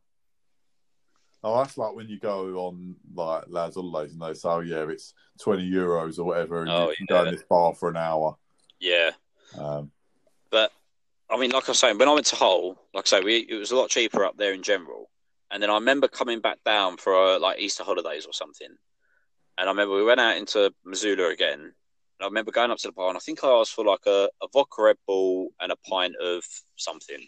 [1.43, 4.89] Oh, that's like when you go on like lads holidays and they say, "Oh yeah,
[4.89, 7.97] it's twenty euros or whatever," and Oh, you can go in this bar for an
[7.97, 8.35] hour.
[8.79, 9.11] Yeah,
[9.57, 9.91] Um,
[10.51, 10.71] but
[11.29, 13.37] I mean, like I was saying, when I went to Hull, like I say, we
[13.49, 15.09] it was a lot cheaper up there in general.
[15.51, 18.69] And then I remember coming back down for uh, like Easter holidays or something.
[19.57, 21.59] And I remember we went out into Missoula again.
[21.61, 21.73] And
[22.21, 24.29] I remember going up to the bar, and I think I asked for like a,
[24.41, 26.43] a vodka Red Bull and a pint of
[26.75, 27.27] something.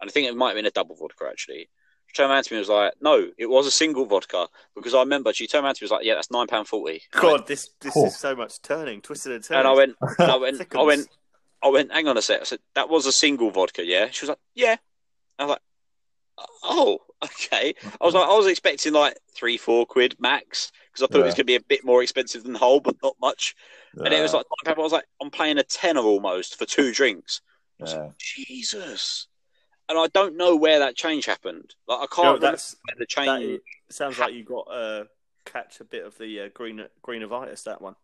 [0.00, 1.68] And I think it might have been a double vodka actually.
[2.10, 4.94] She turned around to me and was like, "No, it was a single vodka." Because
[4.94, 7.02] I remember she turned around to me and was like, "Yeah, that's nine pound 40
[7.12, 8.06] God, this this Oh.
[8.06, 9.60] is so much turning, twisted and turning.
[9.60, 11.08] And I went, and I went, I went,
[11.62, 11.92] I went.
[11.92, 12.40] Hang on a sec.
[12.40, 14.08] I said that was a single vodka, yeah.
[14.10, 14.76] She was like, "Yeah."
[15.38, 15.62] I was like,
[16.64, 21.06] "Oh, okay." I was like, I was expecting like three, four quid max because I
[21.12, 23.14] thought it was going to be a bit more expensive than the Hull, but not
[23.20, 23.54] much.
[23.94, 27.40] And it was like, I was like, I'm paying a tenner almost for two drinks.
[27.78, 27.98] I was yeah.
[28.00, 29.28] like, Jesus.
[29.90, 31.74] And I don't know where that change happened.
[31.88, 33.60] Like I can't remember that's where the change.
[33.88, 35.04] is- sounds like you got uh,
[35.44, 37.64] catch a bit of the uh, green greenovitis.
[37.64, 37.96] That one,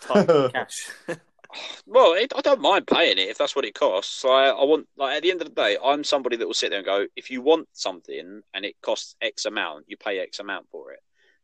[0.52, 0.88] cash.
[1.86, 4.12] Well, it, I don't mind paying it if that's what it costs.
[4.12, 6.54] So I, I want, like, at the end of the day, I'm somebody that will
[6.54, 10.18] sit there and go, if you want something and it costs X amount, you pay
[10.18, 10.98] X amount for it.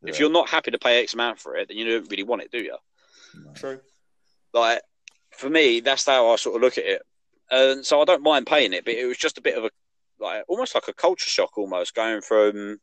[0.05, 2.43] If you're not happy to pay X amount for it, then you don't really want
[2.43, 2.77] it, do you?
[3.55, 3.81] True.
[4.53, 4.83] Like,
[5.31, 7.03] for me, that's how I sort of look at it.
[7.53, 9.71] And so I don't mind paying it, but it was just a bit of a,
[10.19, 12.81] like, almost like a culture shock almost going from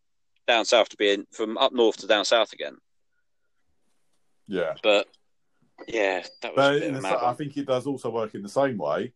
[0.48, 2.78] down south to being, from up north to down south again.
[4.48, 4.76] yeah.
[4.84, 5.08] But,
[5.88, 8.36] yeah, that was But a bit of the, mad I think it does also work
[8.36, 9.12] in the same way.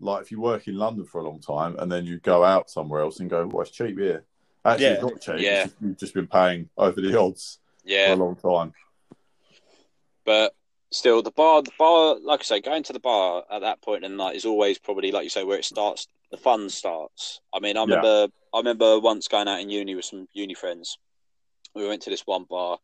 [0.00, 2.70] Like if you work in London for a long time and then you go out
[2.70, 4.24] somewhere else and go, "Well, it's cheap here."
[4.64, 4.92] Actually, Yeah.
[4.92, 5.40] it's not cheap.
[5.40, 5.62] Yeah.
[5.64, 8.08] It's just, you've just been paying over the odds Yeah.
[8.08, 8.72] for a long time.
[10.24, 10.54] But
[10.90, 14.04] still, the bar, the bar, like I say, going to the bar at that point
[14.04, 16.08] in the night is always probably, like you say, where it starts.
[16.30, 17.40] The fun starts.
[17.52, 17.96] I mean, I Yeah.
[17.96, 20.98] remember, I remember once going out in uni with some uni friends.
[21.74, 22.78] We went to this one bar,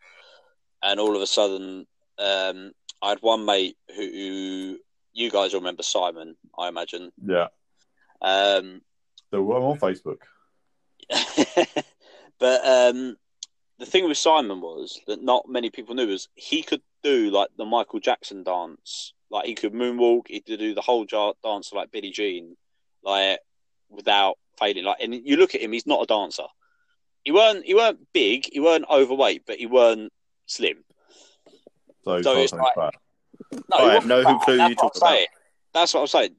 [0.82, 1.86] and all of a sudden,
[2.18, 4.78] um, I had one mate who, who
[5.12, 7.12] you guys remember Simon, I imagine.
[7.24, 7.48] Yeah.
[8.20, 8.82] Um,
[9.30, 10.18] So I'm on Facebook.
[12.38, 13.16] but um,
[13.78, 17.50] the thing with Simon was that not many people knew was he could do like
[17.56, 21.72] the Michael Jackson dance, like he could moonwalk, he could do the whole jar dance
[21.72, 22.56] like Billie Jean,
[23.04, 23.38] like
[23.90, 24.84] without failing.
[24.84, 26.46] Like, and you look at him, he's not a dancer.
[27.22, 30.12] He weren't he weren't big, he weren't overweight, but he weren't
[30.46, 30.84] slim.
[32.04, 32.94] So, So so it's like- fat.
[33.70, 35.08] No, I he have no fat, clue that's you what I'm talk about.
[35.10, 35.26] saying.
[35.72, 36.30] That's what I'm saying.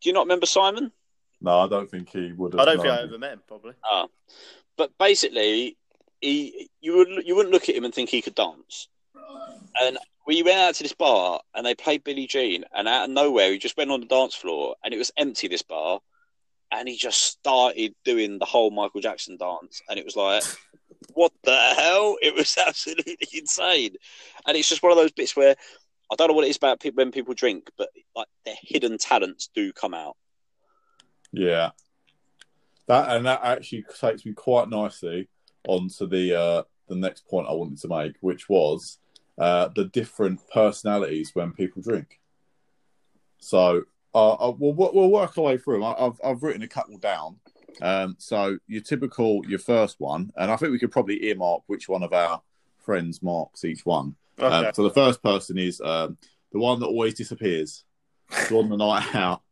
[0.00, 0.92] Do you not remember Simon?
[1.40, 2.60] No, I don't think he would have.
[2.60, 3.42] I don't think I ever met him.
[3.46, 3.72] Probably.
[3.84, 4.06] Ah,
[4.76, 5.76] but basically,
[6.20, 8.88] he you would you wouldn't look at him and think he could dance.
[9.80, 13.10] And we went out to this bar and they played Billie Jean, and out of
[13.10, 15.48] nowhere he just went on the dance floor and it was empty.
[15.48, 16.00] This bar,
[16.72, 20.42] and he just started doing the whole Michael Jackson dance, and it was like,
[21.14, 22.16] what the hell?
[22.22, 23.96] It was absolutely insane.
[24.46, 25.56] And it's just one of those bits where
[26.10, 28.98] I don't know what it is about people when people drink, but like their hidden
[28.98, 30.16] talents do come out.
[31.32, 31.70] Yeah.
[32.86, 35.28] That and that actually takes me quite nicely
[35.66, 38.98] onto the uh, the next point I wanted to make, which was
[39.38, 42.20] uh, the different personalities when people drink.
[43.38, 46.98] So uh, uh, we'll, we'll work our way through I- I've I've written a couple
[46.98, 47.38] down.
[47.82, 51.88] Um, so your typical, your first one, and I think we could probably earmark which
[51.88, 52.40] one of our
[52.78, 54.16] friends marks each one.
[54.38, 54.68] Okay.
[54.68, 56.16] Um, so the first person is um,
[56.52, 57.84] the one that always disappears.
[58.48, 59.42] So on the night out,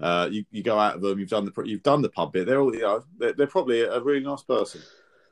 [0.00, 1.18] uh, you, you go out of them.
[1.18, 2.46] You've done the you've done the pub bit.
[2.46, 3.04] They're all you know.
[3.18, 4.80] They're, they're probably a really nice person,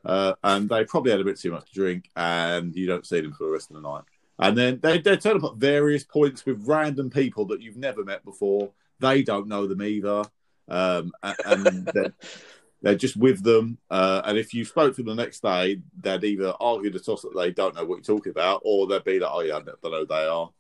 [0.05, 3.21] uh, and they probably had a bit too much to drink, and you don't see
[3.21, 4.03] them for the rest of the night.
[4.38, 8.05] And then they they turn up at various points with random people that you've never
[8.05, 8.71] met before.
[9.01, 10.25] They don't know them either,
[10.69, 12.14] um, a- and they're,
[12.83, 13.79] they're just with them.
[13.90, 17.23] Uh, and if you spoke to them the next day, they'd either argue the toss
[17.23, 19.61] that they don't know what you're talking about, or they'd be like, "Oh yeah, I
[19.61, 20.51] don't know who they are."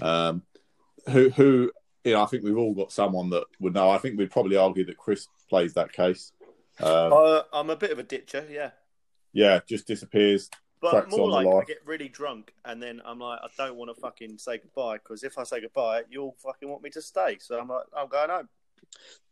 [0.00, 0.42] Um,
[1.10, 1.72] who who
[2.04, 3.88] you know, I think we've all got someone that would know.
[3.88, 6.32] I think we'd probably argue that Chris plays that case.
[6.80, 8.70] Um, Uh, I'm a bit of a ditcher, yeah.
[9.32, 10.50] Yeah, just disappears.
[10.80, 13.76] But more on the like I get really drunk and then I'm like, I don't
[13.76, 17.00] want to fucking say goodbye because if I say goodbye, you'll fucking want me to
[17.00, 17.38] stay.
[17.40, 18.48] So I'm like, I'm going home.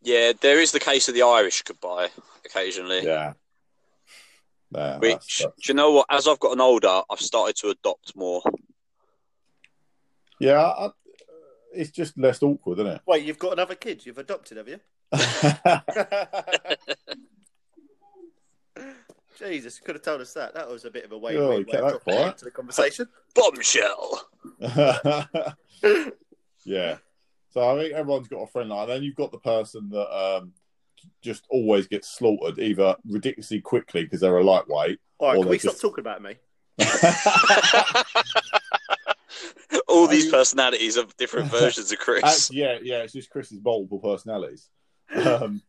[0.00, 2.08] Yeah, there is the case of the Irish goodbye
[2.44, 3.04] occasionally.
[3.04, 3.32] Yeah.
[4.72, 6.06] Yeah, Which, that's- do you know what?
[6.08, 8.40] As I've gotten older, I've started to adopt more.
[10.38, 10.90] yeah, I,
[11.74, 13.00] it's just less awkward, isn't it?
[13.06, 14.06] Wait, you've got another kid?
[14.06, 14.78] You've adopted, have you?
[19.42, 19.50] it?
[19.50, 20.54] Jesus, you could have told us that.
[20.54, 22.44] That was a bit of a way, Oh, way, you way kept that dropping into
[22.44, 23.08] the conversation.
[23.34, 24.28] Bombshell.
[26.64, 26.96] yeah.
[27.50, 28.94] So I think everyone's got a friend like that.
[28.94, 30.52] Then you've got the person that um,
[31.22, 35.00] just always gets slaughtered either ridiculously quickly because they're a lightweight.
[35.18, 36.36] All right, Or can they we stop talking about me?
[39.88, 42.22] All these mean- personalities of different versions of Chris.
[42.24, 44.68] Actually, yeah, yeah, it's just Chris's multiple personalities.
[45.14, 45.62] Um,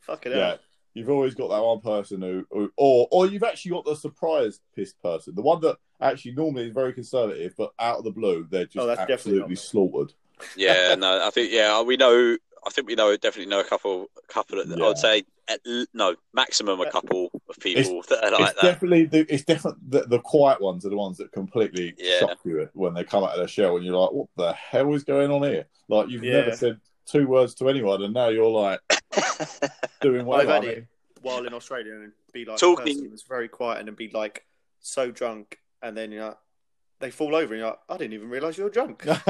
[0.00, 0.58] Fucking yeah, hell.
[1.00, 4.60] You've always got that one person who, who, or or you've actually got the surprise
[4.76, 8.46] pissed person, the one that actually normally is very conservative, but out of the blue
[8.50, 10.12] they're just Oh, that's absolutely slaughtered.
[10.56, 12.36] yeah, no, I think yeah, we know.
[12.66, 14.60] I think we know definitely know a couple, couple.
[14.60, 14.84] Of, Yeah.
[14.84, 15.60] I would say at,
[15.94, 18.72] no, maximum a couple of people that are like it's that.
[18.72, 22.18] definitely the, it's definitely the, the quiet ones are the ones that completely Yeah.
[22.20, 24.92] shock you when they come out of their shell and you're like, what the hell
[24.94, 25.66] is going on here?
[25.88, 26.32] Like you've Yeah.
[26.34, 26.78] never said
[27.10, 28.80] two words to anyone and now you're like
[30.00, 30.86] doing I've had it
[31.22, 34.08] while in Australia and be like Talking- a person was very quiet and then be
[34.10, 34.46] like
[34.80, 36.36] so drunk and then you know
[37.00, 39.04] they fall over and you're like, I didn't even realise you were drunk.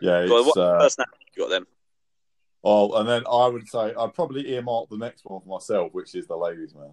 [0.00, 1.66] yeah, Well, what uh, personality you got them?
[2.64, 6.14] oh, and then I would say I'd probably earmark the next one for myself, which
[6.14, 6.92] is the ladies man.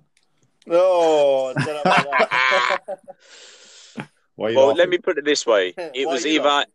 [0.70, 3.00] oh, I don't know about that.
[4.36, 4.78] Why Well, laughing?
[4.78, 6.72] let me put it this way: it Why was either laughing?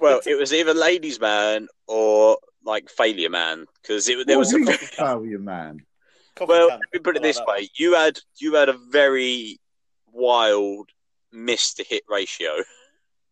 [0.00, 4.58] Well, it was either ladies' man or like failure man because it there was a
[4.58, 5.80] What do you very, man.
[6.40, 6.68] Well.
[6.68, 9.58] Let me put it this way: you had you had a very
[10.12, 10.90] wild
[11.32, 12.62] miss to hit ratio.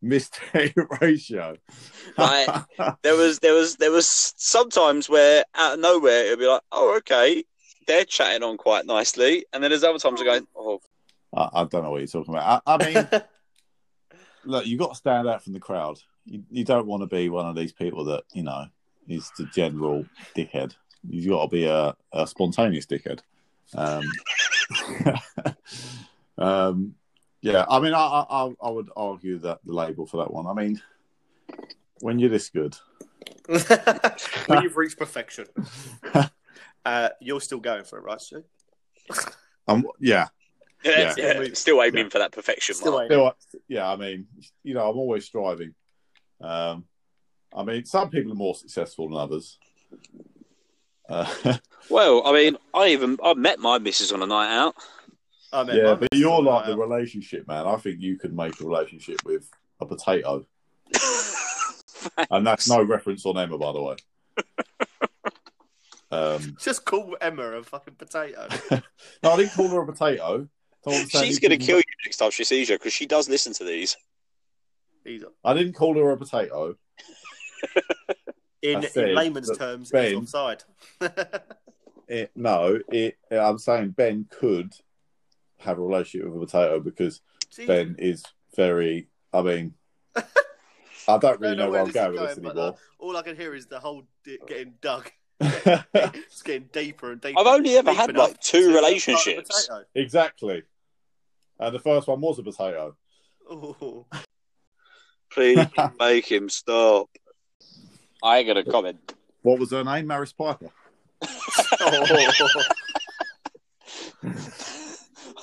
[0.02, 1.56] Miss to hit ratio.
[2.18, 2.64] Right.
[3.02, 6.96] There was there was there was sometimes where out of nowhere it'd be like, oh
[6.98, 7.44] okay,
[7.86, 10.80] they're chatting on quite nicely, and then there's other times you're going, oh
[11.34, 12.62] I, I don't know what you're talking about.
[12.66, 13.22] I, I mean,
[14.44, 15.98] look, you got to stand out from the crowd.
[16.26, 18.66] You, you don't want to be one of these people that you know
[19.08, 20.04] is the general
[20.36, 20.74] dickhead.
[21.08, 23.20] You've got to be a, a spontaneous dickhead.
[23.74, 24.02] Um,
[26.38, 26.94] um,
[27.40, 30.46] yeah, I mean, I, I I- I would argue that the label for that one.
[30.46, 30.80] I mean,
[32.00, 32.76] when you're this good,
[34.46, 35.46] when you've reached perfection,
[36.84, 38.42] uh, you're still going for it, right, Stu?
[39.68, 40.26] um, yeah,
[40.84, 41.40] yeah, Yeah.
[41.42, 42.10] yeah, still aiming Yeah.
[42.10, 42.74] for that perfection.
[42.74, 43.32] Still Still,
[43.68, 44.26] yeah, I mean,
[44.64, 45.74] you know, I'm always striving.
[46.40, 46.84] Um,
[47.54, 49.58] I mean, some people are more successful than others.
[51.08, 54.74] Uh, Well, I mean, I even I met my missus on a night out.
[55.52, 57.66] I mean, yeah, but you're like the like, relationship man.
[57.66, 59.48] I think you could make a relationship with
[59.80, 60.44] a potato,
[62.30, 63.96] and that's no reference on Emma, by the way.
[66.08, 68.46] Um, Just call Emma a fucking potato.
[68.70, 70.48] no, I didn't call her a potato.
[70.84, 73.06] Someone was saying She's going to kill you next time she sees you because she
[73.06, 73.96] does listen to these.
[75.06, 76.76] He's, I didn't call her a potato.
[78.62, 80.64] in, said in layman's terms, Ben- he's offside.
[82.08, 83.18] It, no, it.
[83.32, 84.72] I'm saying Ben could
[85.58, 88.22] have a relationship with a potato because See, Ben is
[88.54, 89.08] very.
[89.32, 89.74] I mean,
[91.08, 92.76] I don't really know know where where I'm going with going, this but, uh, anymore.
[93.00, 95.10] all I can hear is the whole di- getting dug.
[95.40, 97.40] it's getting deeper and deeper.
[97.40, 99.68] I've only ever had like two to relationships.
[99.94, 100.62] exactly.
[101.58, 102.96] And the first one was a potato.
[103.50, 104.06] Ooh.
[105.36, 105.66] Please
[106.00, 107.10] make him stop.
[108.22, 109.12] I ain't gonna comment.
[109.42, 110.06] What was her name?
[110.06, 110.70] Maris Piper.
[111.80, 112.32] Oh.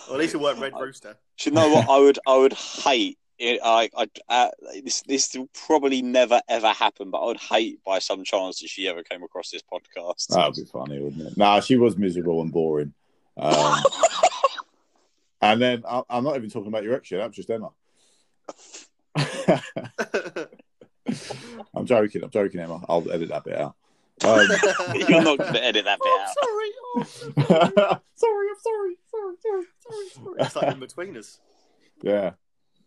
[0.06, 1.16] Well, at least it weren't Red Rooster.
[1.38, 1.90] Do you know what?
[1.90, 3.62] I would I would hate it.
[3.64, 4.50] I I uh,
[4.84, 8.68] this this will probably never ever happen, but I would hate by some chance that
[8.68, 10.28] she ever came across this podcast.
[10.28, 11.38] That would be funny, wouldn't it?
[11.38, 12.94] Nah, she was miserable and boring.
[13.38, 13.82] Um,
[15.42, 17.20] and then I, I'm not even talking about your ex yet.
[17.20, 17.70] That's just Emma.
[21.76, 22.24] I'm joking.
[22.24, 22.82] I'm joking, Emma.
[22.88, 23.76] I'll edit that bit out.
[24.24, 24.48] Um,
[24.96, 26.34] You're not going to edit that bit out.
[26.42, 26.72] sorry.
[26.96, 27.32] Oh, sorry.
[28.16, 28.98] sorry, I'm sorry.
[29.12, 30.36] Sorry, sorry, sorry, sorry.
[30.40, 31.40] It's like in between us.
[32.02, 32.32] Yeah.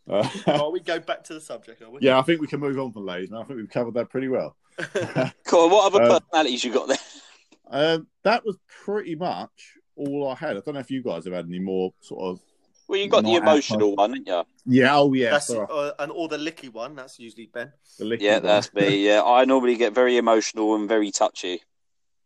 [0.09, 1.99] Uh, Oh, we go back to the subject, are we?
[2.01, 3.31] yeah, I think we can move on from ladies.
[3.31, 3.41] Man.
[3.41, 4.57] I think we've covered that pretty well.
[5.47, 5.69] Cool.
[5.71, 6.99] What other Um, personalities you got there?
[7.69, 9.51] Um, that was pretty much
[9.97, 10.57] all I had.
[10.57, 12.41] I don't know if you guys have had any more sort of.
[12.88, 14.44] Well, you got the emotional one, didn't you?
[14.66, 15.31] Yeah, oh yeah.
[15.31, 16.94] That's sorry, uh, and or the licky one.
[16.94, 17.72] That's usually Ben.
[17.99, 18.42] the licky Yeah, one.
[18.44, 19.05] that's me.
[19.07, 21.62] Yeah, I normally get very emotional and very touchy.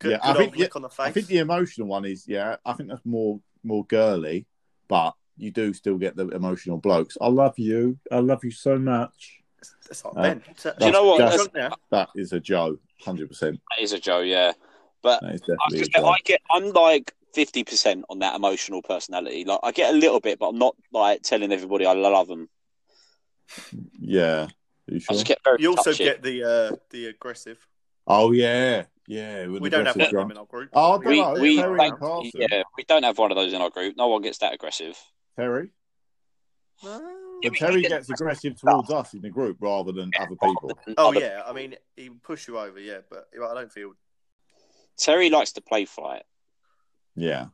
[0.00, 1.06] Good, Yeah, I think- old lick on the face.
[1.06, 2.56] I think the emotional one is yeah.
[2.64, 4.46] I think that's more more girly,
[4.88, 7.16] but you do still get the emotional blokes.
[7.20, 7.98] I love you.
[8.12, 9.40] I love you so much.
[9.88, 10.42] That's not uh, Ben.
[10.78, 11.18] Do you know what?
[11.18, 11.74] That's- Drunk.
[11.90, 13.60] That is a Joe, hundred percent.
[13.76, 14.52] That is a Joe, yeah.
[15.02, 16.06] But I, just get, Joe.
[16.08, 19.44] I get, I'm like fifty percent on that emotional personality.
[19.44, 22.48] Like I get a little bit, but I'm not like telling everybody I love them.
[23.98, 24.46] Yeah.
[24.46, 24.48] Are
[24.94, 25.14] you I sure?
[25.14, 25.58] just get very.
[25.60, 26.04] You also touchy.
[26.04, 27.58] get the uh, the aggressive.
[28.06, 29.46] Oh yeah, yeah.
[29.46, 30.70] We don't have aggressive one of them in our group.
[30.72, 31.32] Oh, I don't we know.
[31.34, 32.30] we Terry don't, and Carson.
[32.34, 33.96] yeah we don't have one of those in our group.
[33.96, 34.98] No one gets that aggressive.
[35.36, 35.70] Terry.
[36.82, 36.98] Yeah,
[37.50, 40.78] But Terry gets aggressive towards us in the group rather than other people.
[40.96, 43.92] Oh Other- yeah, I mean he would push you over, yeah, but I don't feel.
[44.96, 46.22] Terry likes to play fight,
[47.20, 47.46] Yeah.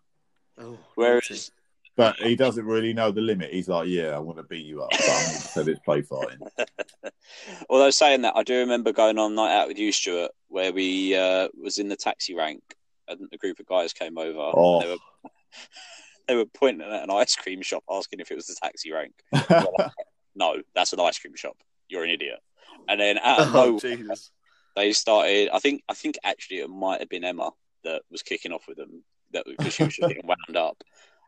[0.58, 1.50] Oh, whereas
[1.96, 3.52] But he doesn't really know the limit.
[3.52, 4.90] He's like, yeah, I want to beat you up.
[4.90, 6.38] But I'm going to say it's play fighting.
[7.70, 10.72] although saying that, I do remember going on a night out with you, Stuart, where
[10.72, 12.62] we uh, was in the taxi rank,
[13.08, 14.38] and a group of guys came over.
[14.54, 14.80] Oh.
[14.80, 15.30] They were
[16.28, 19.12] they were pointing at an ice cream shop, asking if it was the taxi rank.
[20.34, 21.56] no, that's an ice cream shop.
[21.88, 22.40] You're an idiot.
[22.88, 24.30] And then out of oh nowhere, Jesus!
[24.74, 25.50] they started.
[25.52, 27.50] I think I think actually it might have been Emma
[27.84, 29.02] that was kicking off with them.
[29.32, 30.82] That because she was just getting wound up,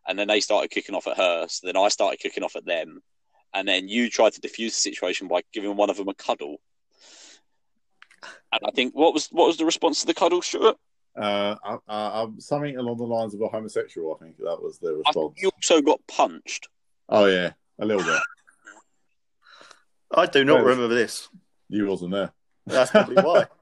[0.07, 1.46] and then they started kicking off at her.
[1.49, 3.03] So then I started kicking off at them,
[3.55, 6.61] and then you tried to diffuse the situation by giving one of them a cuddle.
[8.53, 10.76] And I think what was what was the response to the cuddle, Stuart?
[11.16, 14.14] Uh, I, I, I'm something along the lines of a homosexual.
[14.14, 15.14] I think that was the I response.
[15.14, 16.68] think you also got punched.
[17.09, 18.20] Oh yeah, a little bit.
[20.14, 21.28] I do not Well- remember this.
[21.68, 22.32] You wasn't there.
[22.66, 23.46] That's probably why.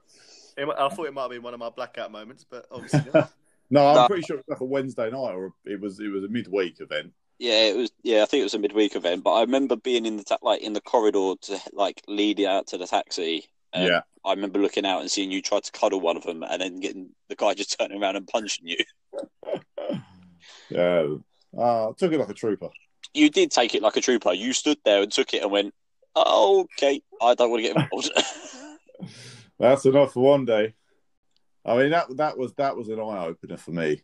[0.58, 3.30] It I thought it might have been one of my blackout moments, but obviously not.
[3.70, 4.06] No, I'm No.
[4.06, 6.80] pretty sure it was like a Wednesday night, or it was it was a midweek
[6.80, 7.12] event.
[7.38, 7.90] Yeah, it was.
[8.02, 9.24] Yeah, I think it was a midweek event.
[9.24, 12.48] But I remember being in the ta- like in the corridor to like lead you
[12.48, 13.46] out to the taxi.
[13.74, 16.62] Yeah, I remember looking out and seeing you try to cuddle one of them, and
[16.62, 18.78] then getting the guy just turning around and punching you.
[20.70, 21.06] yeah.
[21.56, 22.68] Uh, I took it like a trooper.
[23.14, 24.32] You did take it like a trooper.
[24.32, 25.74] You stood there and took it and went,
[26.14, 28.10] oh, "Okay, I don't want to get involved."
[29.58, 30.74] That's enough for one day.
[31.66, 34.02] I mean that that was that was an eye opener for me.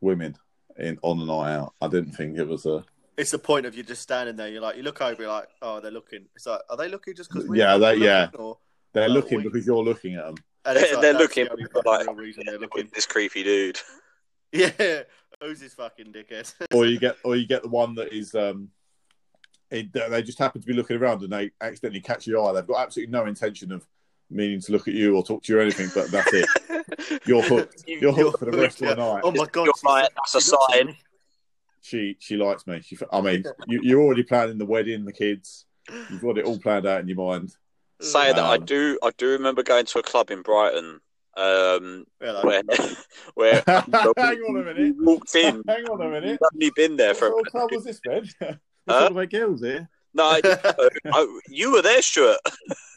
[0.00, 0.36] Women
[0.78, 1.72] in on the night out.
[1.80, 2.84] I didn't think it was a
[3.16, 4.48] It's the point of you just standing there.
[4.48, 6.26] You're like, you look over, you're like, oh, they're looking.
[6.34, 8.28] It's like, are they looking just because Yeah, they- yeah.
[8.34, 8.58] Or,
[8.92, 10.34] they're Oh, looking we- because you're looking at them.
[10.66, 12.90] and They're- like, they're looking, the only like- real reason they're looking.
[12.94, 13.78] this creepy dude.
[14.52, 15.02] Yeah,
[15.40, 16.52] who's this fucking dickhead?
[16.74, 18.70] or you get or you get the one that is um
[19.70, 22.66] it, they just happen to be looking around and they accidentally catch your eye they've
[22.66, 23.84] got absolutely no intention of
[24.30, 26.48] meaning to look at you or talk to you or anything but that's it
[27.26, 27.84] you're hooked.
[27.86, 29.20] You're hooked for the rest of the night.
[29.24, 30.96] Oh my god, You're right, that's a she looks at sign.
[31.82, 32.80] she she likes me.
[32.82, 35.66] She i mean you, you're already planning the wedding the kids.
[36.10, 37.54] You've got it all planned out in your mind.
[38.00, 41.00] Saying that I Um, do, I do remember going to a club in Brighton,
[41.36, 42.62] um, Yeah, where
[43.34, 43.94] where hang
[44.42, 44.96] on a minute.
[44.98, 45.62] walked in.
[45.66, 46.38] hang on a minute.
[46.42, 47.28] I've only been there what for.
[47.28, 48.28] sort of club was this Ben?
[48.40, 49.08] we're Huh?
[49.08, 50.40] talking girls here No, I,
[51.12, 52.38] I- you were there, Stuart.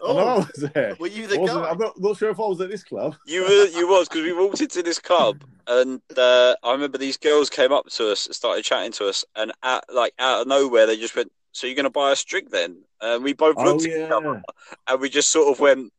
[0.02, 1.70] I know I oh, was there were you I the wasn't- guy?
[1.70, 4.24] I'm not, not sure if I was at this club You were, you was because
[4.24, 8.26] we walked into this club, and uh, I remember these girls came up to us
[8.26, 11.68] and started chatting to us, and out, like out of nowhere they just went, "So
[11.68, 14.10] you're going to buy us a drink then?" And we both oh looked at each
[14.12, 14.42] other,
[14.88, 15.92] and we just sort of went,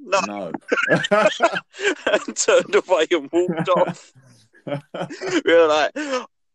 [0.00, 0.52] "No," no
[0.90, 4.12] and turned away and walked off.
[4.66, 5.92] We were like,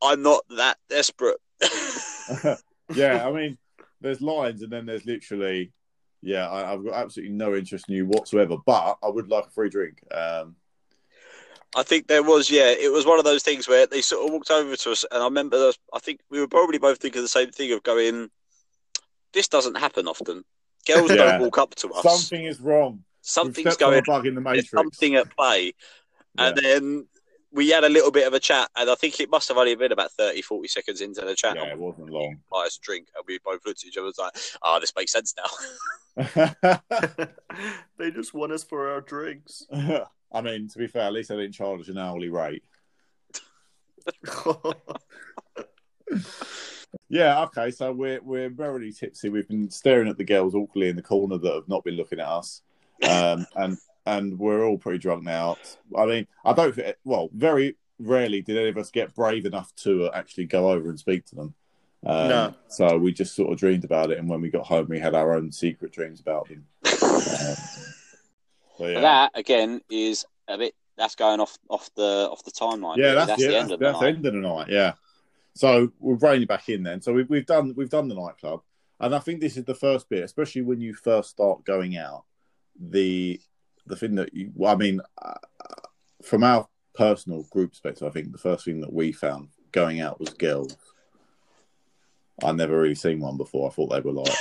[0.01, 1.38] "I'm not that desperate."
[2.93, 3.57] yeah, I mean,
[4.02, 5.72] there's lines, and then there's literally,
[6.22, 9.52] yeah, I, I've got absolutely no interest in you whatsoever, but I would like a
[9.52, 9.99] free drink.
[10.12, 10.56] Um,
[11.76, 14.34] I think there was, yeah, it was one of those things where they sort of
[14.34, 17.22] walked over to us, and I remember, us- I think we were probably both thinking
[17.22, 18.30] the same thing of going,
[19.32, 20.43] "This doesn't happen often.
[20.86, 21.18] Girls Yeah.
[21.18, 22.04] don't walk up to us.
[22.04, 23.06] something is wrong.
[23.22, 24.04] Something's going.
[24.06, 24.72] bug in the matrix.
[24.72, 25.74] something at play."
[26.38, 26.62] And Yeah.
[26.62, 27.08] then
[27.52, 29.76] we had a little bit of a chat, and I think it must have only
[29.76, 31.56] been about 30, 40 seconds into the chat.
[31.56, 32.38] Yeah, it wasn't long.
[32.52, 34.34] Buy us a drink, and we both looked at each other and was like,
[34.64, 35.49] "Ah, this makes sense now."
[37.97, 39.66] they just want us for our drinks.
[40.34, 42.64] I mean, to be fair, at least I didn't charge an hourly rate.
[47.10, 49.30] Yeah, okay, so we're we're very tipsy.
[49.30, 52.20] We've been staring at the girls awkwardly in the corner that have not been looking
[52.20, 52.62] at us,
[53.04, 53.78] um, and
[54.18, 55.57] and we're all pretty drunk now.
[55.97, 56.74] I mean, I don't.
[56.76, 60.72] thi- Well, very rarely did any of us get brave enough to uh, actually go
[60.72, 61.53] over and speak to them.
[62.05, 62.53] Um, No.
[62.68, 65.16] So we just sort of dreamed about it, and when we got home, we had
[65.16, 66.66] our own secret dreams about them.
[66.86, 66.91] Um,
[68.78, 70.74] so yeah, That again is a bit.
[70.97, 72.97] That's going off off the off the timeline.
[72.97, 73.26] yeah, really.
[73.26, 74.16] that's, yeah, the that's, end of the that's the night.
[74.16, 74.68] end of the night.
[74.70, 74.93] Yeah.
[75.55, 77.01] So we're reining back in then.
[77.01, 78.62] So we've we've done we've done the nightclub,
[78.99, 82.24] and I think this is the first bit, especially when you first start going out.
[82.80, 83.39] The
[83.86, 85.34] the thing that you, well, I mean, uh,
[86.24, 90.20] from our personal group perspective, I think the first thing that we found going out
[90.20, 90.76] was girls.
[92.44, 93.70] I never really seen one before.
[93.70, 94.34] I thought they were like.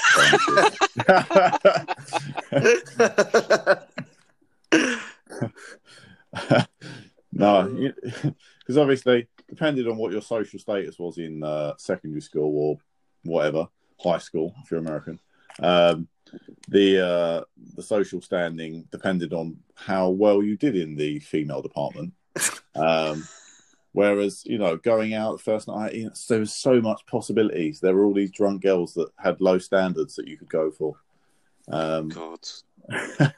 [7.33, 7.93] no,
[8.59, 12.79] because obviously, depending on what your social status was in uh, secondary school or
[13.25, 13.69] whatever,
[14.01, 15.21] high school, if you're American,
[15.61, 16.09] um,
[16.69, 17.45] the uh,
[17.77, 22.13] the social standing depended on how well you did in the female department.
[22.75, 23.27] Um,
[23.93, 27.81] whereas, you know, going out the first night, you know, there was so much possibilities.
[27.81, 30.95] There were all these drunk girls that had low standards that you could go for.
[31.69, 32.39] Um, God,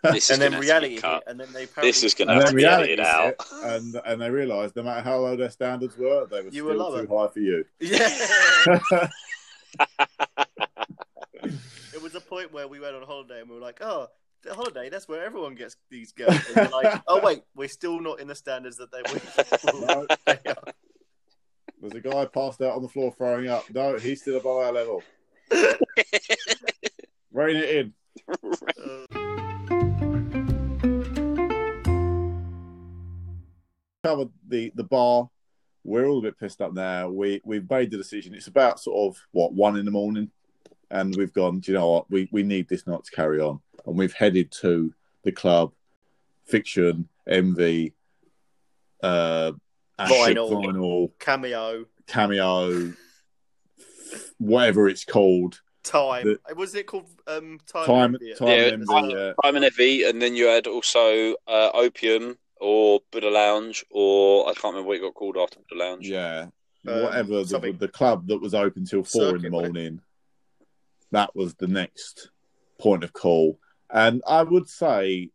[0.02, 1.14] this is and then gonna have to be reality cut.
[1.14, 3.34] hit, and then they apparently This is gonna and have to be reality edited out.
[3.64, 6.76] and and they realised no matter how low their standards were, they were You still
[6.76, 7.06] lower.
[7.06, 7.64] too high for you.
[7.80, 9.08] Yeah.
[12.32, 14.08] it was a point where we went on holiday and we were like, oh,
[14.42, 16.34] the holiday, that's where everyone gets these girls.
[16.48, 19.20] And we're like, oh, wait, we're still not in the standards that they were.
[21.80, 23.68] There's a guy passed out on the floor throwing up.
[23.70, 25.02] No, he's still above our level.
[27.32, 27.92] Rein it in.
[34.02, 35.28] Discovered the the bar.
[35.84, 37.10] We're all a bit pissed up now.
[37.10, 38.34] We we've made the decision.
[38.34, 40.30] It's about sort of what one in the morning,
[40.92, 41.58] and we've gone.
[41.58, 42.10] Do you know what?
[42.10, 45.72] We we need this not to carry on, and we've headed to the club,
[46.44, 47.92] fiction, MV,
[49.02, 49.52] uh,
[49.98, 50.50] Ashik Vinyl.
[50.50, 52.92] vinyl, Cameo, cameo,
[54.38, 55.60] whatever it's called.
[55.82, 56.38] Time.
[56.56, 57.86] Was it called um, Time?
[57.86, 58.36] Time, India?
[58.36, 63.00] time, Yeah, MV, uh, Prime and Evie, and then you had also uh, Opium or
[63.10, 66.08] Buddha Lounge, or I can't remember what it got called after Buddha Lounge.
[66.08, 66.46] Yeah,
[66.86, 70.00] Um, whatever the, the club that was open till four in the Circuit, wasn't morning.
[71.12, 72.30] That was the next
[72.78, 73.58] point of call,
[73.90, 75.30] and I would say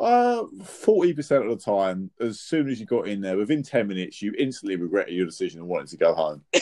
[0.00, 3.88] uh, forty percent of the time, as soon as you got in there, within ten
[3.88, 6.44] minutes, you instantly regretted your decision and wanted to go home.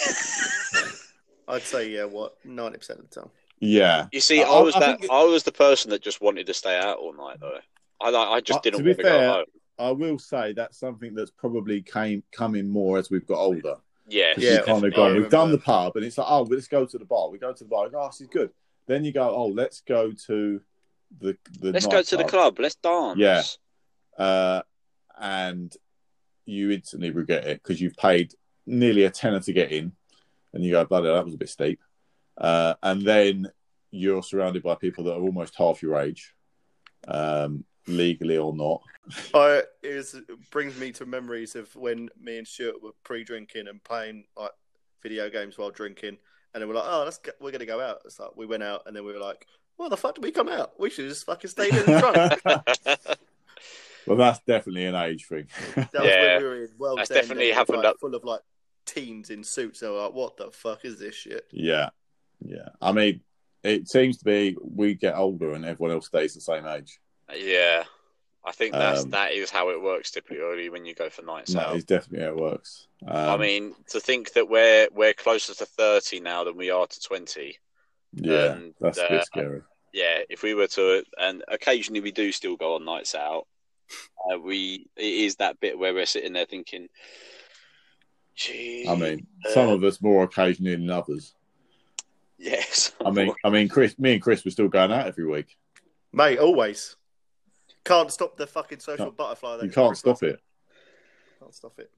[1.48, 2.04] I'd say yeah.
[2.04, 3.30] What ninety percent of the time.
[3.58, 6.02] Yeah, You see, I- I, was I that think it- I was the person that
[6.02, 7.58] just wanted to stay out all night, though.
[8.02, 9.44] I I just Uh, didn't to be want to fair- go home.
[9.78, 13.76] I will say that's something that's probably came coming more as we've got older.
[14.08, 16.86] Yeah, Yeah, kind of gone, we've done the pub, and it's like, oh, let's go
[16.86, 17.28] to the bar.
[17.30, 17.88] We go to the bar.
[17.92, 18.50] Oh, this is good.
[18.86, 20.60] Then you go, oh, let's go to
[21.20, 21.72] the the.
[21.72, 22.58] let's go to the club.
[22.58, 23.18] Let's dance.
[23.18, 23.42] Yeah.
[24.24, 24.62] uh,
[25.18, 25.74] and
[26.44, 28.32] you instantly regret it because you've paid
[28.66, 29.92] nearly a tenner to get in,
[30.52, 31.80] and you go, bloody, hell, that was a bit steep.
[32.38, 33.50] Uh, and then
[33.90, 36.34] you're surrounded by people that are almost half your age,
[37.08, 38.82] um, legally or not.
[39.34, 43.68] I it, was, it brings me to memories of when me and Stuart were pre-drinking
[43.68, 44.50] and playing like
[45.02, 46.16] video games while drinking,
[46.54, 48.62] and then we're like, "Oh, let's go, we're gonna go out." It's like we went
[48.64, 50.78] out, and then we were like, "Why the fuck did we come out?
[50.80, 53.18] We should have just fucking stayed in the trunk."
[54.06, 55.48] Well, that's definitely an age thing.
[55.74, 56.34] That was Yeah.
[56.34, 58.22] when we were in World's That's definitely and it was, happened like, up- full of
[58.24, 58.40] like
[58.84, 59.80] teens in suits.
[59.80, 61.44] So like, what the fuck is this shit?
[61.50, 61.90] yeah,
[62.40, 62.68] yeah.
[62.80, 63.20] I mean,
[63.64, 67.00] it seems to be we get older and everyone else stays the same age.
[67.34, 67.84] Yeah.
[68.46, 71.52] I think that's Um, that is how it works typically when you go for nights
[71.52, 71.76] That out.
[71.76, 72.86] is definitely how it works.
[73.04, 76.86] Um, I mean, to think that we're we're closer to thirty now than we are
[76.86, 77.58] to twenty.
[78.12, 79.62] yeah, and, that's a uh, bit scary.
[79.92, 83.48] Yeah, if we were to, and occasionally we do still go on nights out.
[84.30, 86.88] Uh, we it is that bit where we're sitting there thinking,
[88.36, 91.34] "Gee." I mean, uh, some of us more occasionally than others.
[92.38, 92.92] yes.
[93.04, 95.56] I mean, I mean, Chris, me and Chris were still going out every week.
[96.12, 96.96] Mate, always
[97.86, 99.56] can't stop the fucking social Can't- butterfly.
[99.56, 100.40] That You can't stop it.
[101.40, 101.90] Can't stop it.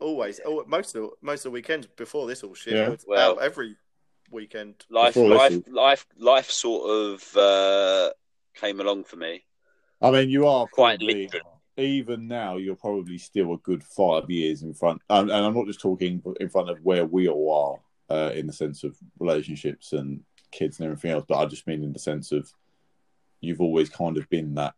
[0.00, 0.40] Always.
[0.44, 2.74] Oh, most of the, most of the weekends before this all shit.
[2.74, 2.88] Yeah.
[2.88, 3.76] Was Well- out every
[4.30, 4.84] weekend.
[4.90, 8.10] life, Before this life, life, life sort of uh,
[8.54, 9.44] came along for me.
[10.02, 11.30] I mean, you are Quite probably,
[11.76, 15.00] even now, you're probably still a good five years in front.
[15.08, 18.46] And, and I'm not just talking in front of where we all are uh, in
[18.46, 20.20] the sense of relationships and
[20.50, 22.52] kids and everything else, but I just mean in the sense of
[23.44, 24.74] you've always kind of been that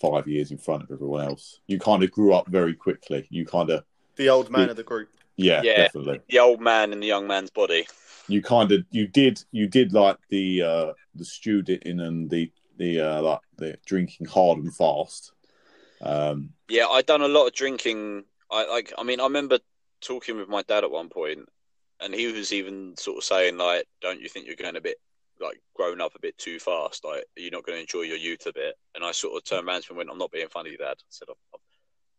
[0.00, 1.60] five years in front of everyone else.
[1.66, 3.26] You kind of grew up very quickly.
[3.30, 3.84] You kind of,
[4.16, 4.70] The old man Yeah.
[4.70, 5.10] of the group.
[5.36, 5.76] yeah, Yeah.
[5.84, 6.20] definitely.
[6.28, 7.86] The old man in the young man's body.
[8.28, 12.98] you kind of you did you did like the uh the student and the the
[12.98, 15.32] uh like the drinking hard and fast
[16.00, 18.24] um Yeah, I'd done a lot of drinking.
[18.50, 18.92] I like.
[18.96, 19.58] I mean, I remember
[20.00, 21.48] talking with my dad at one point,
[22.00, 24.98] and he was even sort of saying like, "Don't you think you're going a bit
[25.40, 27.04] like grown up a bit too fast?
[27.04, 29.68] Like, you're not going to enjoy your youth a bit?" And I sort of turned
[29.68, 31.60] around to him and went, "I'm not being funny, Dad." I said, "I've, I've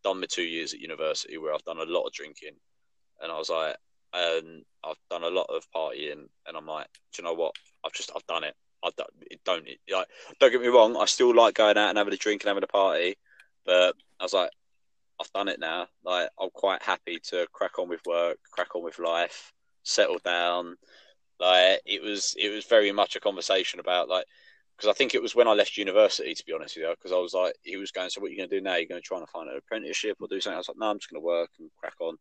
[0.04, 2.56] done my two years at university where I've done a lot of drinking,"
[3.22, 3.78] and I was like,
[4.14, 7.56] "And I've done a lot of partying," and I'm like, "Do you know what?
[7.86, 8.56] I've just I've done it.
[8.84, 9.40] I've done it.
[9.46, 10.08] Don't it, like
[10.40, 10.98] don't get me wrong.
[10.98, 13.18] I still like going out and having a drink and having a party."
[13.66, 14.52] But I was like,
[15.20, 15.88] I've done it now.
[16.04, 19.54] Like, I'm quite happy to crack on with work, crack on with life,
[19.84, 20.76] settle down.
[21.40, 24.26] Like, it was, it was very much a conversation about like,
[24.76, 27.14] because I think it was when I left university, to be honest with you, because
[27.14, 28.76] I was like, he was going, so what are you going to do now?
[28.76, 30.56] You're going to try and find an apprenticeship or do something?
[30.56, 32.18] I was like, no, I'm just going to work and crack on.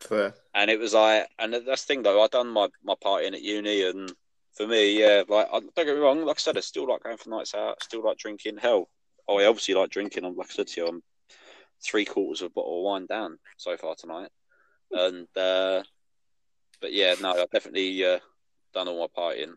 [0.00, 0.34] Fair.
[0.54, 3.42] And it was like, and that's the thing though, I'd done my, my partying at
[3.42, 4.12] uni, and
[4.54, 7.02] for me, yeah, like, I, don't get me wrong, like I said, I still like
[7.02, 8.56] going for nights out, I still like drinking.
[8.56, 8.88] Hell,
[9.28, 10.24] I obviously like drinking.
[10.24, 11.02] I'm like I said to you, I'm
[11.84, 14.30] three quarters of a bottle of wine down so far tonight.
[14.90, 15.82] And, uh,
[16.80, 18.18] but yeah, no, I've definitely uh,
[18.74, 19.52] done all my partying,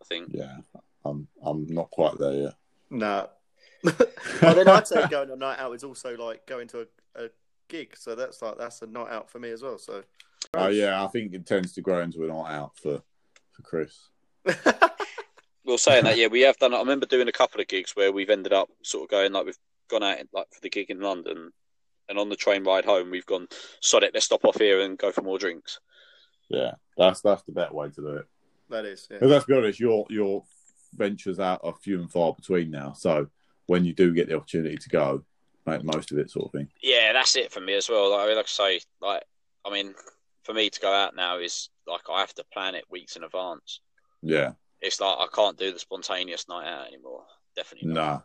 [0.00, 0.30] I think.
[0.32, 0.56] yeah
[1.04, 2.54] i'm i'm not quite there yet
[2.90, 3.26] Nah.
[3.84, 7.24] well, then I'd say going on a night out is also like going to a,
[7.24, 7.28] a
[7.68, 7.96] gig.
[7.96, 9.78] So that's like that's a night out for me as well.
[9.78, 10.02] So.
[10.54, 13.00] oh yeah i think it tends to grow into a night out for
[13.52, 14.08] for chris
[15.64, 16.74] Well, saying that, yeah, we have done.
[16.74, 19.44] I remember doing a couple of gigs where we've ended up sort of going like
[19.44, 21.52] we've gone out like for the gig in London,
[22.08, 23.46] and on the train ride home we've gone.
[23.80, 25.78] Sod it, let's stop off here and go for more drinks.
[26.50, 28.26] Yeah that's that's the better way to do it
[28.68, 29.08] that is.
[29.10, 29.18] Yeah.
[29.20, 30.44] but let's be honest your your
[30.94, 33.26] ventures out are few and far between now so
[33.66, 35.24] when you do get the opportunity to go
[35.66, 36.68] make the most of it, sort of thing.
[36.82, 38.10] Yeah, that's it for me as well.
[38.10, 39.22] Like, I mean, like I say, like
[39.64, 39.94] I mean,
[40.42, 43.22] for me to go out now is like I have to plan it weeks in
[43.24, 43.80] advance.
[44.22, 47.22] Yeah, It's like I can't do the spontaneous night out anymore.
[47.54, 47.94] Definitely not.
[47.94, 48.20] nah.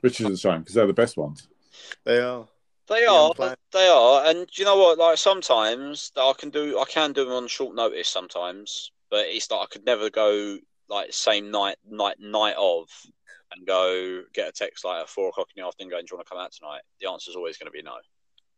[0.00, 1.48] Which is a shame because they're the best ones.
[2.04, 2.46] They are.
[2.88, 3.32] They are,
[3.72, 4.96] they are, and you know what?
[4.96, 9.50] Like sometimes I can do, I can do them on short notice sometimes, but it's
[9.50, 10.58] like I could never go
[10.88, 12.88] like same night, night, night of,
[13.52, 16.16] and go get a text like at four o'clock in the afternoon going, "Do you
[16.16, 17.96] want to come out tonight?" The answer is always going to be no.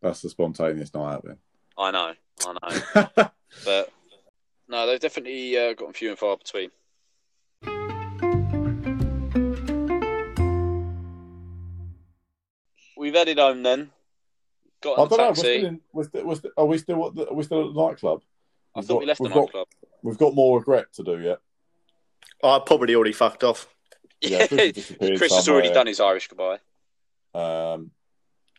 [0.02, 1.38] That's the spontaneous night out then.
[1.78, 2.14] I know,
[2.46, 3.30] I know,
[3.64, 3.92] but
[4.68, 6.70] no, they've definitely uh, gotten few and far between.
[12.94, 13.90] We've headed home then.
[14.80, 15.28] Got I in the don't know.
[15.30, 17.68] We're still in, we're still, we're still, are we still at the, are we still
[17.68, 18.22] at the nightclub?
[18.74, 19.68] I We've thought got- we left the we've got-
[20.02, 21.38] We've got more regret to do yet.
[22.44, 23.66] I probably already fucked off.
[24.20, 26.58] Yeah, Chris has Chris has already done his Irish goodbye.
[27.34, 27.90] Um,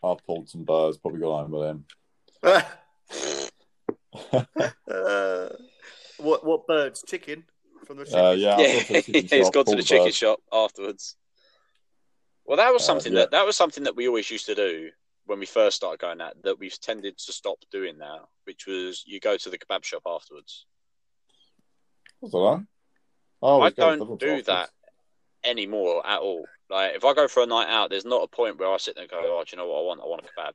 [0.02, 0.98] I've pulled some birds.
[0.98, 1.84] Probably got home with him.
[4.88, 5.48] uh,
[6.18, 7.02] what what birds?
[7.06, 7.44] Chicken
[7.86, 8.20] from the chicken.
[8.20, 10.04] Uh, yeah, I've Yeah, gone to the chicken he's shop, gone to pulled the chicken
[10.06, 10.14] bird.
[10.14, 11.16] shop afterwards.
[12.44, 13.20] Well, that was Uh, something yeah.
[13.20, 14.90] that that was something that we always used to do
[15.30, 16.34] when we first started going out.
[16.42, 20.02] That we've tended to stop doing now, which was you go to the kebab shop
[20.04, 20.66] afterwards.
[22.22, 22.64] I don't know.
[23.40, 24.46] Oh, I don't do afterwards.
[24.48, 24.70] that
[25.44, 26.44] anymore at all.
[26.68, 28.96] Like if I go for a night out, there's not a point where I sit
[28.96, 30.00] there and go, "Oh, do you know what I want?
[30.00, 30.54] I want a kebab."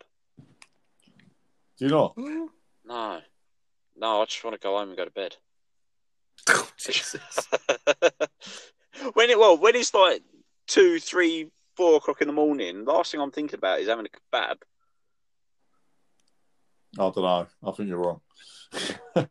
[1.78, 2.16] Do you not?
[2.18, 2.48] Mm.
[2.86, 3.22] No,
[3.96, 5.38] no, I just want to go home and go to bed.
[6.78, 7.48] Jesus.
[9.14, 10.22] when it well, when it's like
[10.68, 14.10] two, three, four o'clock in the morning, last thing I'm thinking about is having a
[14.36, 14.56] kebab.
[16.98, 17.48] I don't know.
[17.64, 18.22] I think you're wrong.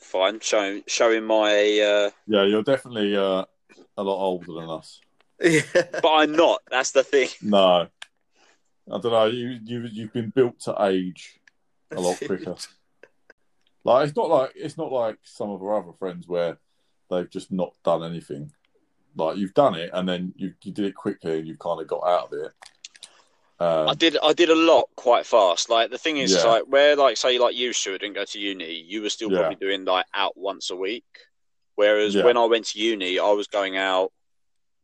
[0.00, 3.44] Fine, showing showing my, uh, Yeah, you're definitely uh,
[3.96, 5.00] a lot older than us.
[5.40, 5.60] yeah.
[6.02, 6.62] but I'm not.
[6.70, 7.28] That's the thing.
[7.42, 7.86] No,
[8.90, 9.26] I don't know.
[9.26, 11.38] You you you've been built to age
[11.92, 12.56] a lot quicker.
[13.84, 16.58] Like it's not like it's not like some of our other friends where
[17.08, 18.50] they've just not done anything.
[19.16, 21.86] Like you've done it and then you you did it quickly and you've kind of
[21.88, 22.52] got out of it.
[23.58, 25.68] I Um, did I did a lot quite fast.
[25.68, 26.44] Like the thing is, Yeah.
[26.44, 29.38] like where like say like you Stuart didn't go to uni, you were still Yeah.
[29.40, 31.04] probably doing like out once a week.
[31.74, 32.24] Whereas Yeah.
[32.24, 34.12] when I went to uni, I was going out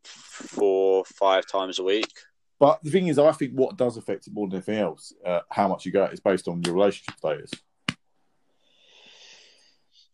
[0.03, 2.13] four five times a week.
[2.59, 5.41] but the thing is, I think what does affect it more than anything else, uh,
[5.51, 7.51] how much you go out is based on your relationship status.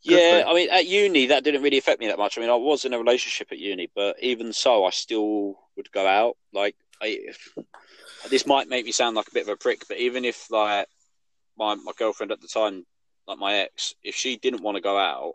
[0.03, 2.36] Yeah, I mean, at uni that didn't really affect me that much.
[2.36, 5.92] I mean, I was in a relationship at uni, but even so, I still would
[5.92, 6.36] go out.
[6.53, 7.57] Like, I, if,
[8.28, 10.88] this might make me sound like a bit of a prick, but even if like
[11.57, 12.84] my my girlfriend at the time,
[13.26, 15.34] like my ex, if she didn't want to go out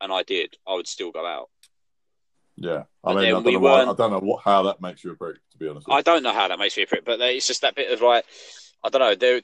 [0.00, 1.48] and I did, I would still go out.
[2.56, 5.02] Yeah, I mean, I don't we know why, I don't know what how that makes
[5.02, 5.36] you a prick.
[5.52, 7.46] To be honest, with I don't know how that makes me a prick, but it's
[7.46, 8.24] just that bit of like,
[8.84, 9.14] I don't know.
[9.14, 9.40] There,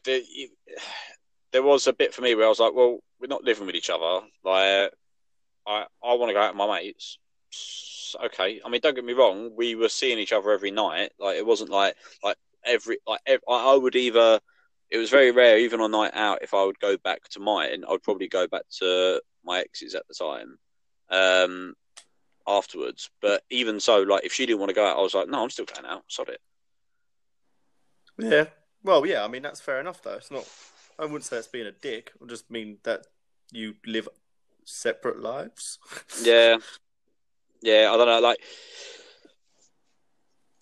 [1.57, 3.75] there, was a bit for me where I was like, well, we're not living with
[3.75, 4.27] each other.
[4.45, 4.93] Like,
[5.67, 7.19] I, I want to go out with my mates.
[8.25, 9.51] Okay, I mean, don't get me wrong.
[9.57, 11.13] We were seeing each other every night.
[11.19, 14.41] Like, it wasn't like like every like I would either.
[14.89, 17.85] It was very rare, even on night out, if I would go back to mine,
[17.89, 20.59] I'd probably go back to my exes at the time.
[21.11, 21.75] Um,
[22.47, 25.29] afterwards, but even so, like if she didn't want to go out, I was like,
[25.29, 26.05] no, I'm still going out.
[26.09, 26.41] Sod it.
[28.19, 28.47] yeah.
[28.83, 29.25] Well, yeah.
[29.25, 30.15] I mean, that's fair enough, though.
[30.15, 30.47] It's not.
[30.99, 32.13] I wouldn't say it's being a dick.
[32.23, 33.07] I just mean that
[33.53, 34.09] you live
[34.65, 35.79] separate lives.
[36.23, 36.57] Yeah,
[37.63, 37.91] yeah.
[37.93, 38.21] I don't know.
[38.21, 38.39] Like,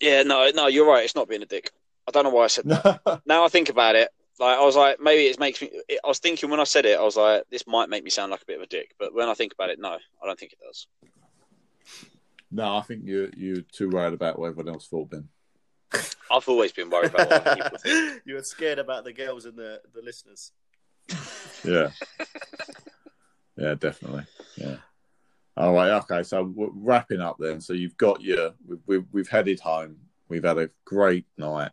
[0.01, 0.66] yeah, no, no.
[0.66, 1.05] You're right.
[1.05, 1.70] It's not being a dick.
[2.07, 3.22] I don't know why I said that.
[3.26, 5.70] now I think about it, like I was like, maybe it makes me.
[5.91, 8.30] I was thinking when I said it, I was like, this might make me sound
[8.30, 8.95] like a bit of a dick.
[8.99, 10.87] But when I think about it, no, I don't think it does.
[12.51, 15.28] no, I think you you're too worried about what everyone else thought, Ben.
[16.30, 18.22] I've always been worried about what people think.
[18.26, 20.53] you were scared about the girls and the, the listeners.
[21.66, 21.88] Yeah,
[23.57, 24.26] yeah, definitely.
[24.57, 24.76] Yeah.
[25.57, 25.92] All right.
[25.92, 26.22] Okay.
[26.22, 27.62] So we're wrapping up then.
[27.62, 29.97] So you've got your we've we've, we've headed home.
[30.28, 31.70] We've had a great night,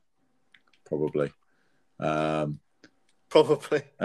[0.86, 1.34] probably.
[2.00, 2.62] Um,
[3.32, 3.82] Probably.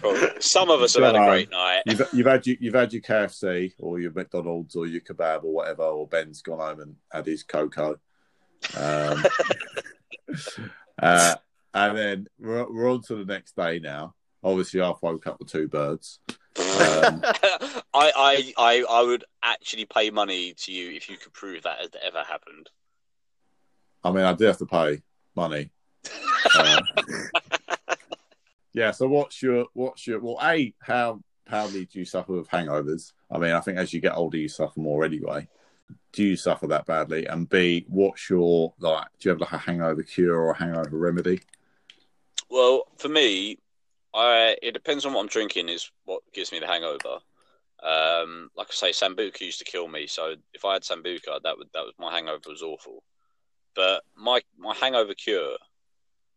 [0.00, 0.28] Probably.
[0.40, 1.82] Some of us have had a great night.
[1.86, 5.52] you've you've had your, you've had your KFC or your McDonald's or your kebab or
[5.52, 8.00] whatever, or Ben's gone home and had his cocoa.
[8.76, 9.24] Um,
[11.02, 11.34] uh,
[11.74, 14.14] and then we're, we're on to the next day now.
[14.44, 16.18] Obviously, I've woke up with two birds.
[16.26, 21.62] Um, I, I, I, I would actually pay money to you if you could prove
[21.62, 22.68] that has ever happened.
[24.04, 25.02] I mean, I do have to pay
[25.36, 25.70] money.
[26.54, 26.80] Uh,
[28.72, 28.90] yeah.
[28.90, 30.38] So, what's your what's your well?
[30.42, 33.12] A how how do you suffer with hangovers?
[33.30, 35.46] I mean, I think as you get older, you suffer more anyway.
[36.12, 37.26] Do you suffer that badly?
[37.26, 39.06] And B, what's your like?
[39.18, 41.40] Do you have like a hangover cure or a hangover remedy?
[42.50, 43.58] Well, for me,
[44.14, 45.68] I it depends on what I'm drinking.
[45.68, 47.18] Is what gives me the hangover.
[47.82, 50.06] Um, like I say, sambuca used to kill me.
[50.06, 53.02] So if I had sambuca, that would that was my hangover was awful.
[53.74, 55.56] But my my hangover cure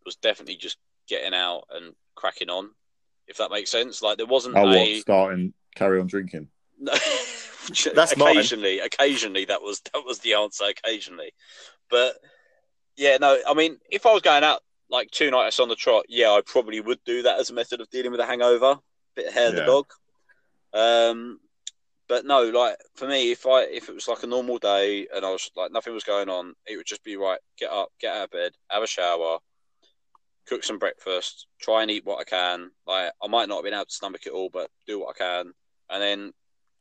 [0.05, 0.77] was definitely just
[1.07, 2.71] getting out and cracking on.
[3.27, 5.01] If that makes sense, like there wasn't Oh, a what?
[5.01, 6.49] Starting carry on drinking.
[7.95, 8.31] That's mine.
[8.31, 8.79] occasionally.
[8.79, 10.65] Occasionally, that was that was the answer.
[10.65, 11.31] Occasionally,
[11.89, 12.17] but
[12.95, 13.37] yeah, no.
[13.47, 16.41] I mean, if I was going out like two nights on the trot, yeah, I
[16.45, 18.77] probably would do that as a method of dealing with a hangover.
[19.15, 19.85] Bit of hair of the dog.
[20.73, 21.39] Um,
[22.07, 25.25] but no, like for me, if I if it was like a normal day and
[25.25, 27.39] I was like nothing was going on, it would just be right.
[27.57, 29.39] Get up, get out of bed, have a shower,
[30.45, 32.71] cook some breakfast, try and eat what I can.
[32.85, 35.17] Like I might not have been able to stomach it all, but do what I
[35.17, 35.53] can,
[35.89, 36.33] and then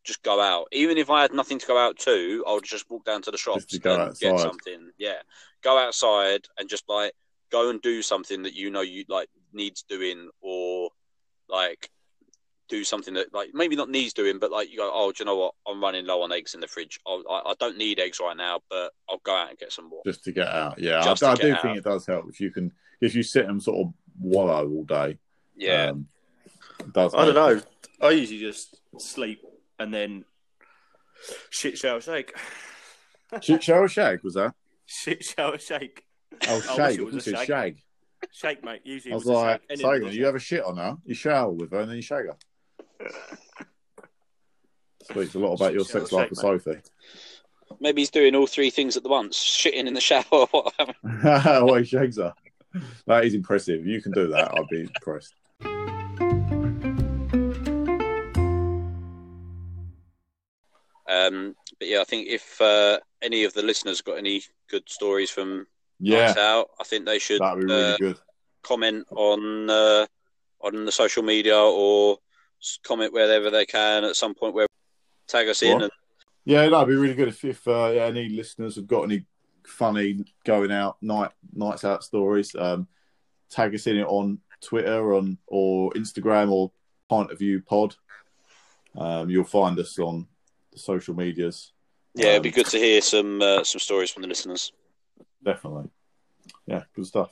[0.05, 0.69] just go out.
[0.73, 3.31] Even if I had nothing to go out to, I would just walk down to
[3.31, 4.91] the shops to go and get something.
[4.99, 5.23] Yeah,
[5.63, 7.13] go outside and just like
[7.51, 10.91] go and do something that you know you like needs doing, or
[11.49, 11.91] like
[12.69, 15.25] do something that like maybe not needs doing, but like you go, oh, do you
[15.25, 15.55] know what?
[15.67, 17.01] I'm running low on eggs in the fridge.
[17.07, 19.89] I'll, I I don't need eggs right now, but I'll go out and get some
[19.89, 20.03] more.
[20.05, 20.79] just to get out.
[20.79, 21.63] Yeah, Just I, I do out.
[21.63, 24.85] think it does help if you can if you sit and sort of wallow all
[24.85, 25.19] day.
[25.57, 26.09] Yeah, um,
[26.93, 27.15] does.
[27.15, 27.61] I don't know.
[28.03, 29.43] I usually just sleep
[29.79, 30.25] and then
[31.51, 32.35] shit shower shake.
[33.41, 34.55] Shit shower shake was that?
[34.87, 36.05] Shit shower shake.
[36.49, 37.47] Oh, I wish it was I a thought you shag.
[37.47, 37.79] shag.
[38.33, 38.81] Shake, mate.
[38.85, 39.81] Usually I it was was a like, shake.
[39.81, 40.97] Sagan, you have a shit on her.
[41.05, 42.37] You shower with her and then you shag her.
[45.03, 46.81] Speaks a lot about your sex life with shake, Sophie.
[47.81, 50.25] maybe he's doing all three things at the once: shitting in the shower.
[50.31, 50.75] Or what?
[51.25, 52.33] well, he shags her.
[53.07, 53.87] That is impressive.
[53.87, 55.35] You can do that, I'd be impressed.
[61.27, 65.31] Um, but yeah, I think if uh, any of the listeners got any good stories
[65.31, 65.67] from
[66.01, 68.19] Yeah, nights out, I think they should that'd be really uh, good.
[68.63, 70.07] comment on uh,
[70.61, 72.19] on the social media or
[72.83, 74.67] comment wherever they can at some point where
[75.29, 75.83] tag us in.
[75.83, 75.93] And,
[76.45, 79.27] Yeah, that'd be really good if, if uh, yeah, any listeners have got any
[79.67, 82.55] funny going out night nights out stories.
[82.55, 82.87] Um,
[83.51, 86.73] tag us in it on Twitter on or Instagram or
[87.09, 87.95] Point of View Pod.
[88.97, 90.27] Um, you'll find us on
[90.75, 91.73] the social medias.
[92.15, 94.73] yeah, it'd be Um, good to hear some uh, some stories from the listeners.
[95.43, 95.91] Definitely.
[96.67, 97.31] Yeah, good stuff.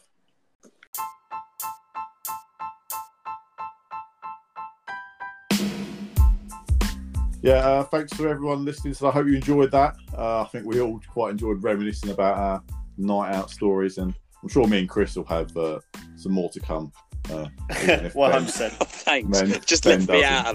[7.42, 8.94] Yeah, uh, thanks for everyone listening.
[8.94, 9.96] So I hope you enjoyed that.
[10.16, 12.62] Uh, I think we all quite enjoyed reminiscing about our
[12.96, 15.80] night out stories, and I'm sure me and Chris will have uh,
[16.14, 16.92] some more to come.
[17.30, 17.46] Uh,
[17.82, 18.72] even if One Ben- hundred percent.
[18.82, 19.40] Thanks.
[19.40, 20.32] Ben- Just Ben left me doesn't.
[20.32, 20.54] out of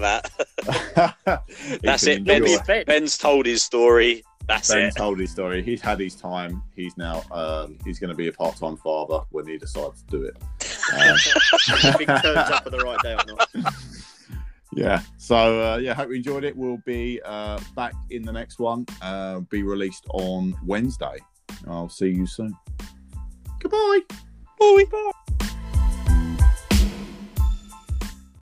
[1.24, 1.44] that.
[1.82, 2.18] That's it.
[2.28, 4.22] enjoy- Ben's, Ben's told his story.
[4.46, 4.96] That's Ben it.
[4.96, 5.62] told his story.
[5.62, 6.62] He's had his time.
[6.74, 10.22] He's now um, he's going to be a part-time father when he decides to do
[10.24, 10.36] it.
[10.94, 11.16] Um,
[11.98, 13.74] Big turns up at the right day or not.
[14.72, 15.02] yeah.
[15.18, 15.36] So
[15.74, 16.56] uh, yeah, hope you enjoyed it.
[16.56, 18.86] We'll be uh, back in the next one.
[19.02, 21.18] Uh, be released on Wednesday.
[21.66, 22.54] I'll see you soon.
[23.60, 24.00] Goodbye.
[24.58, 24.84] Bye.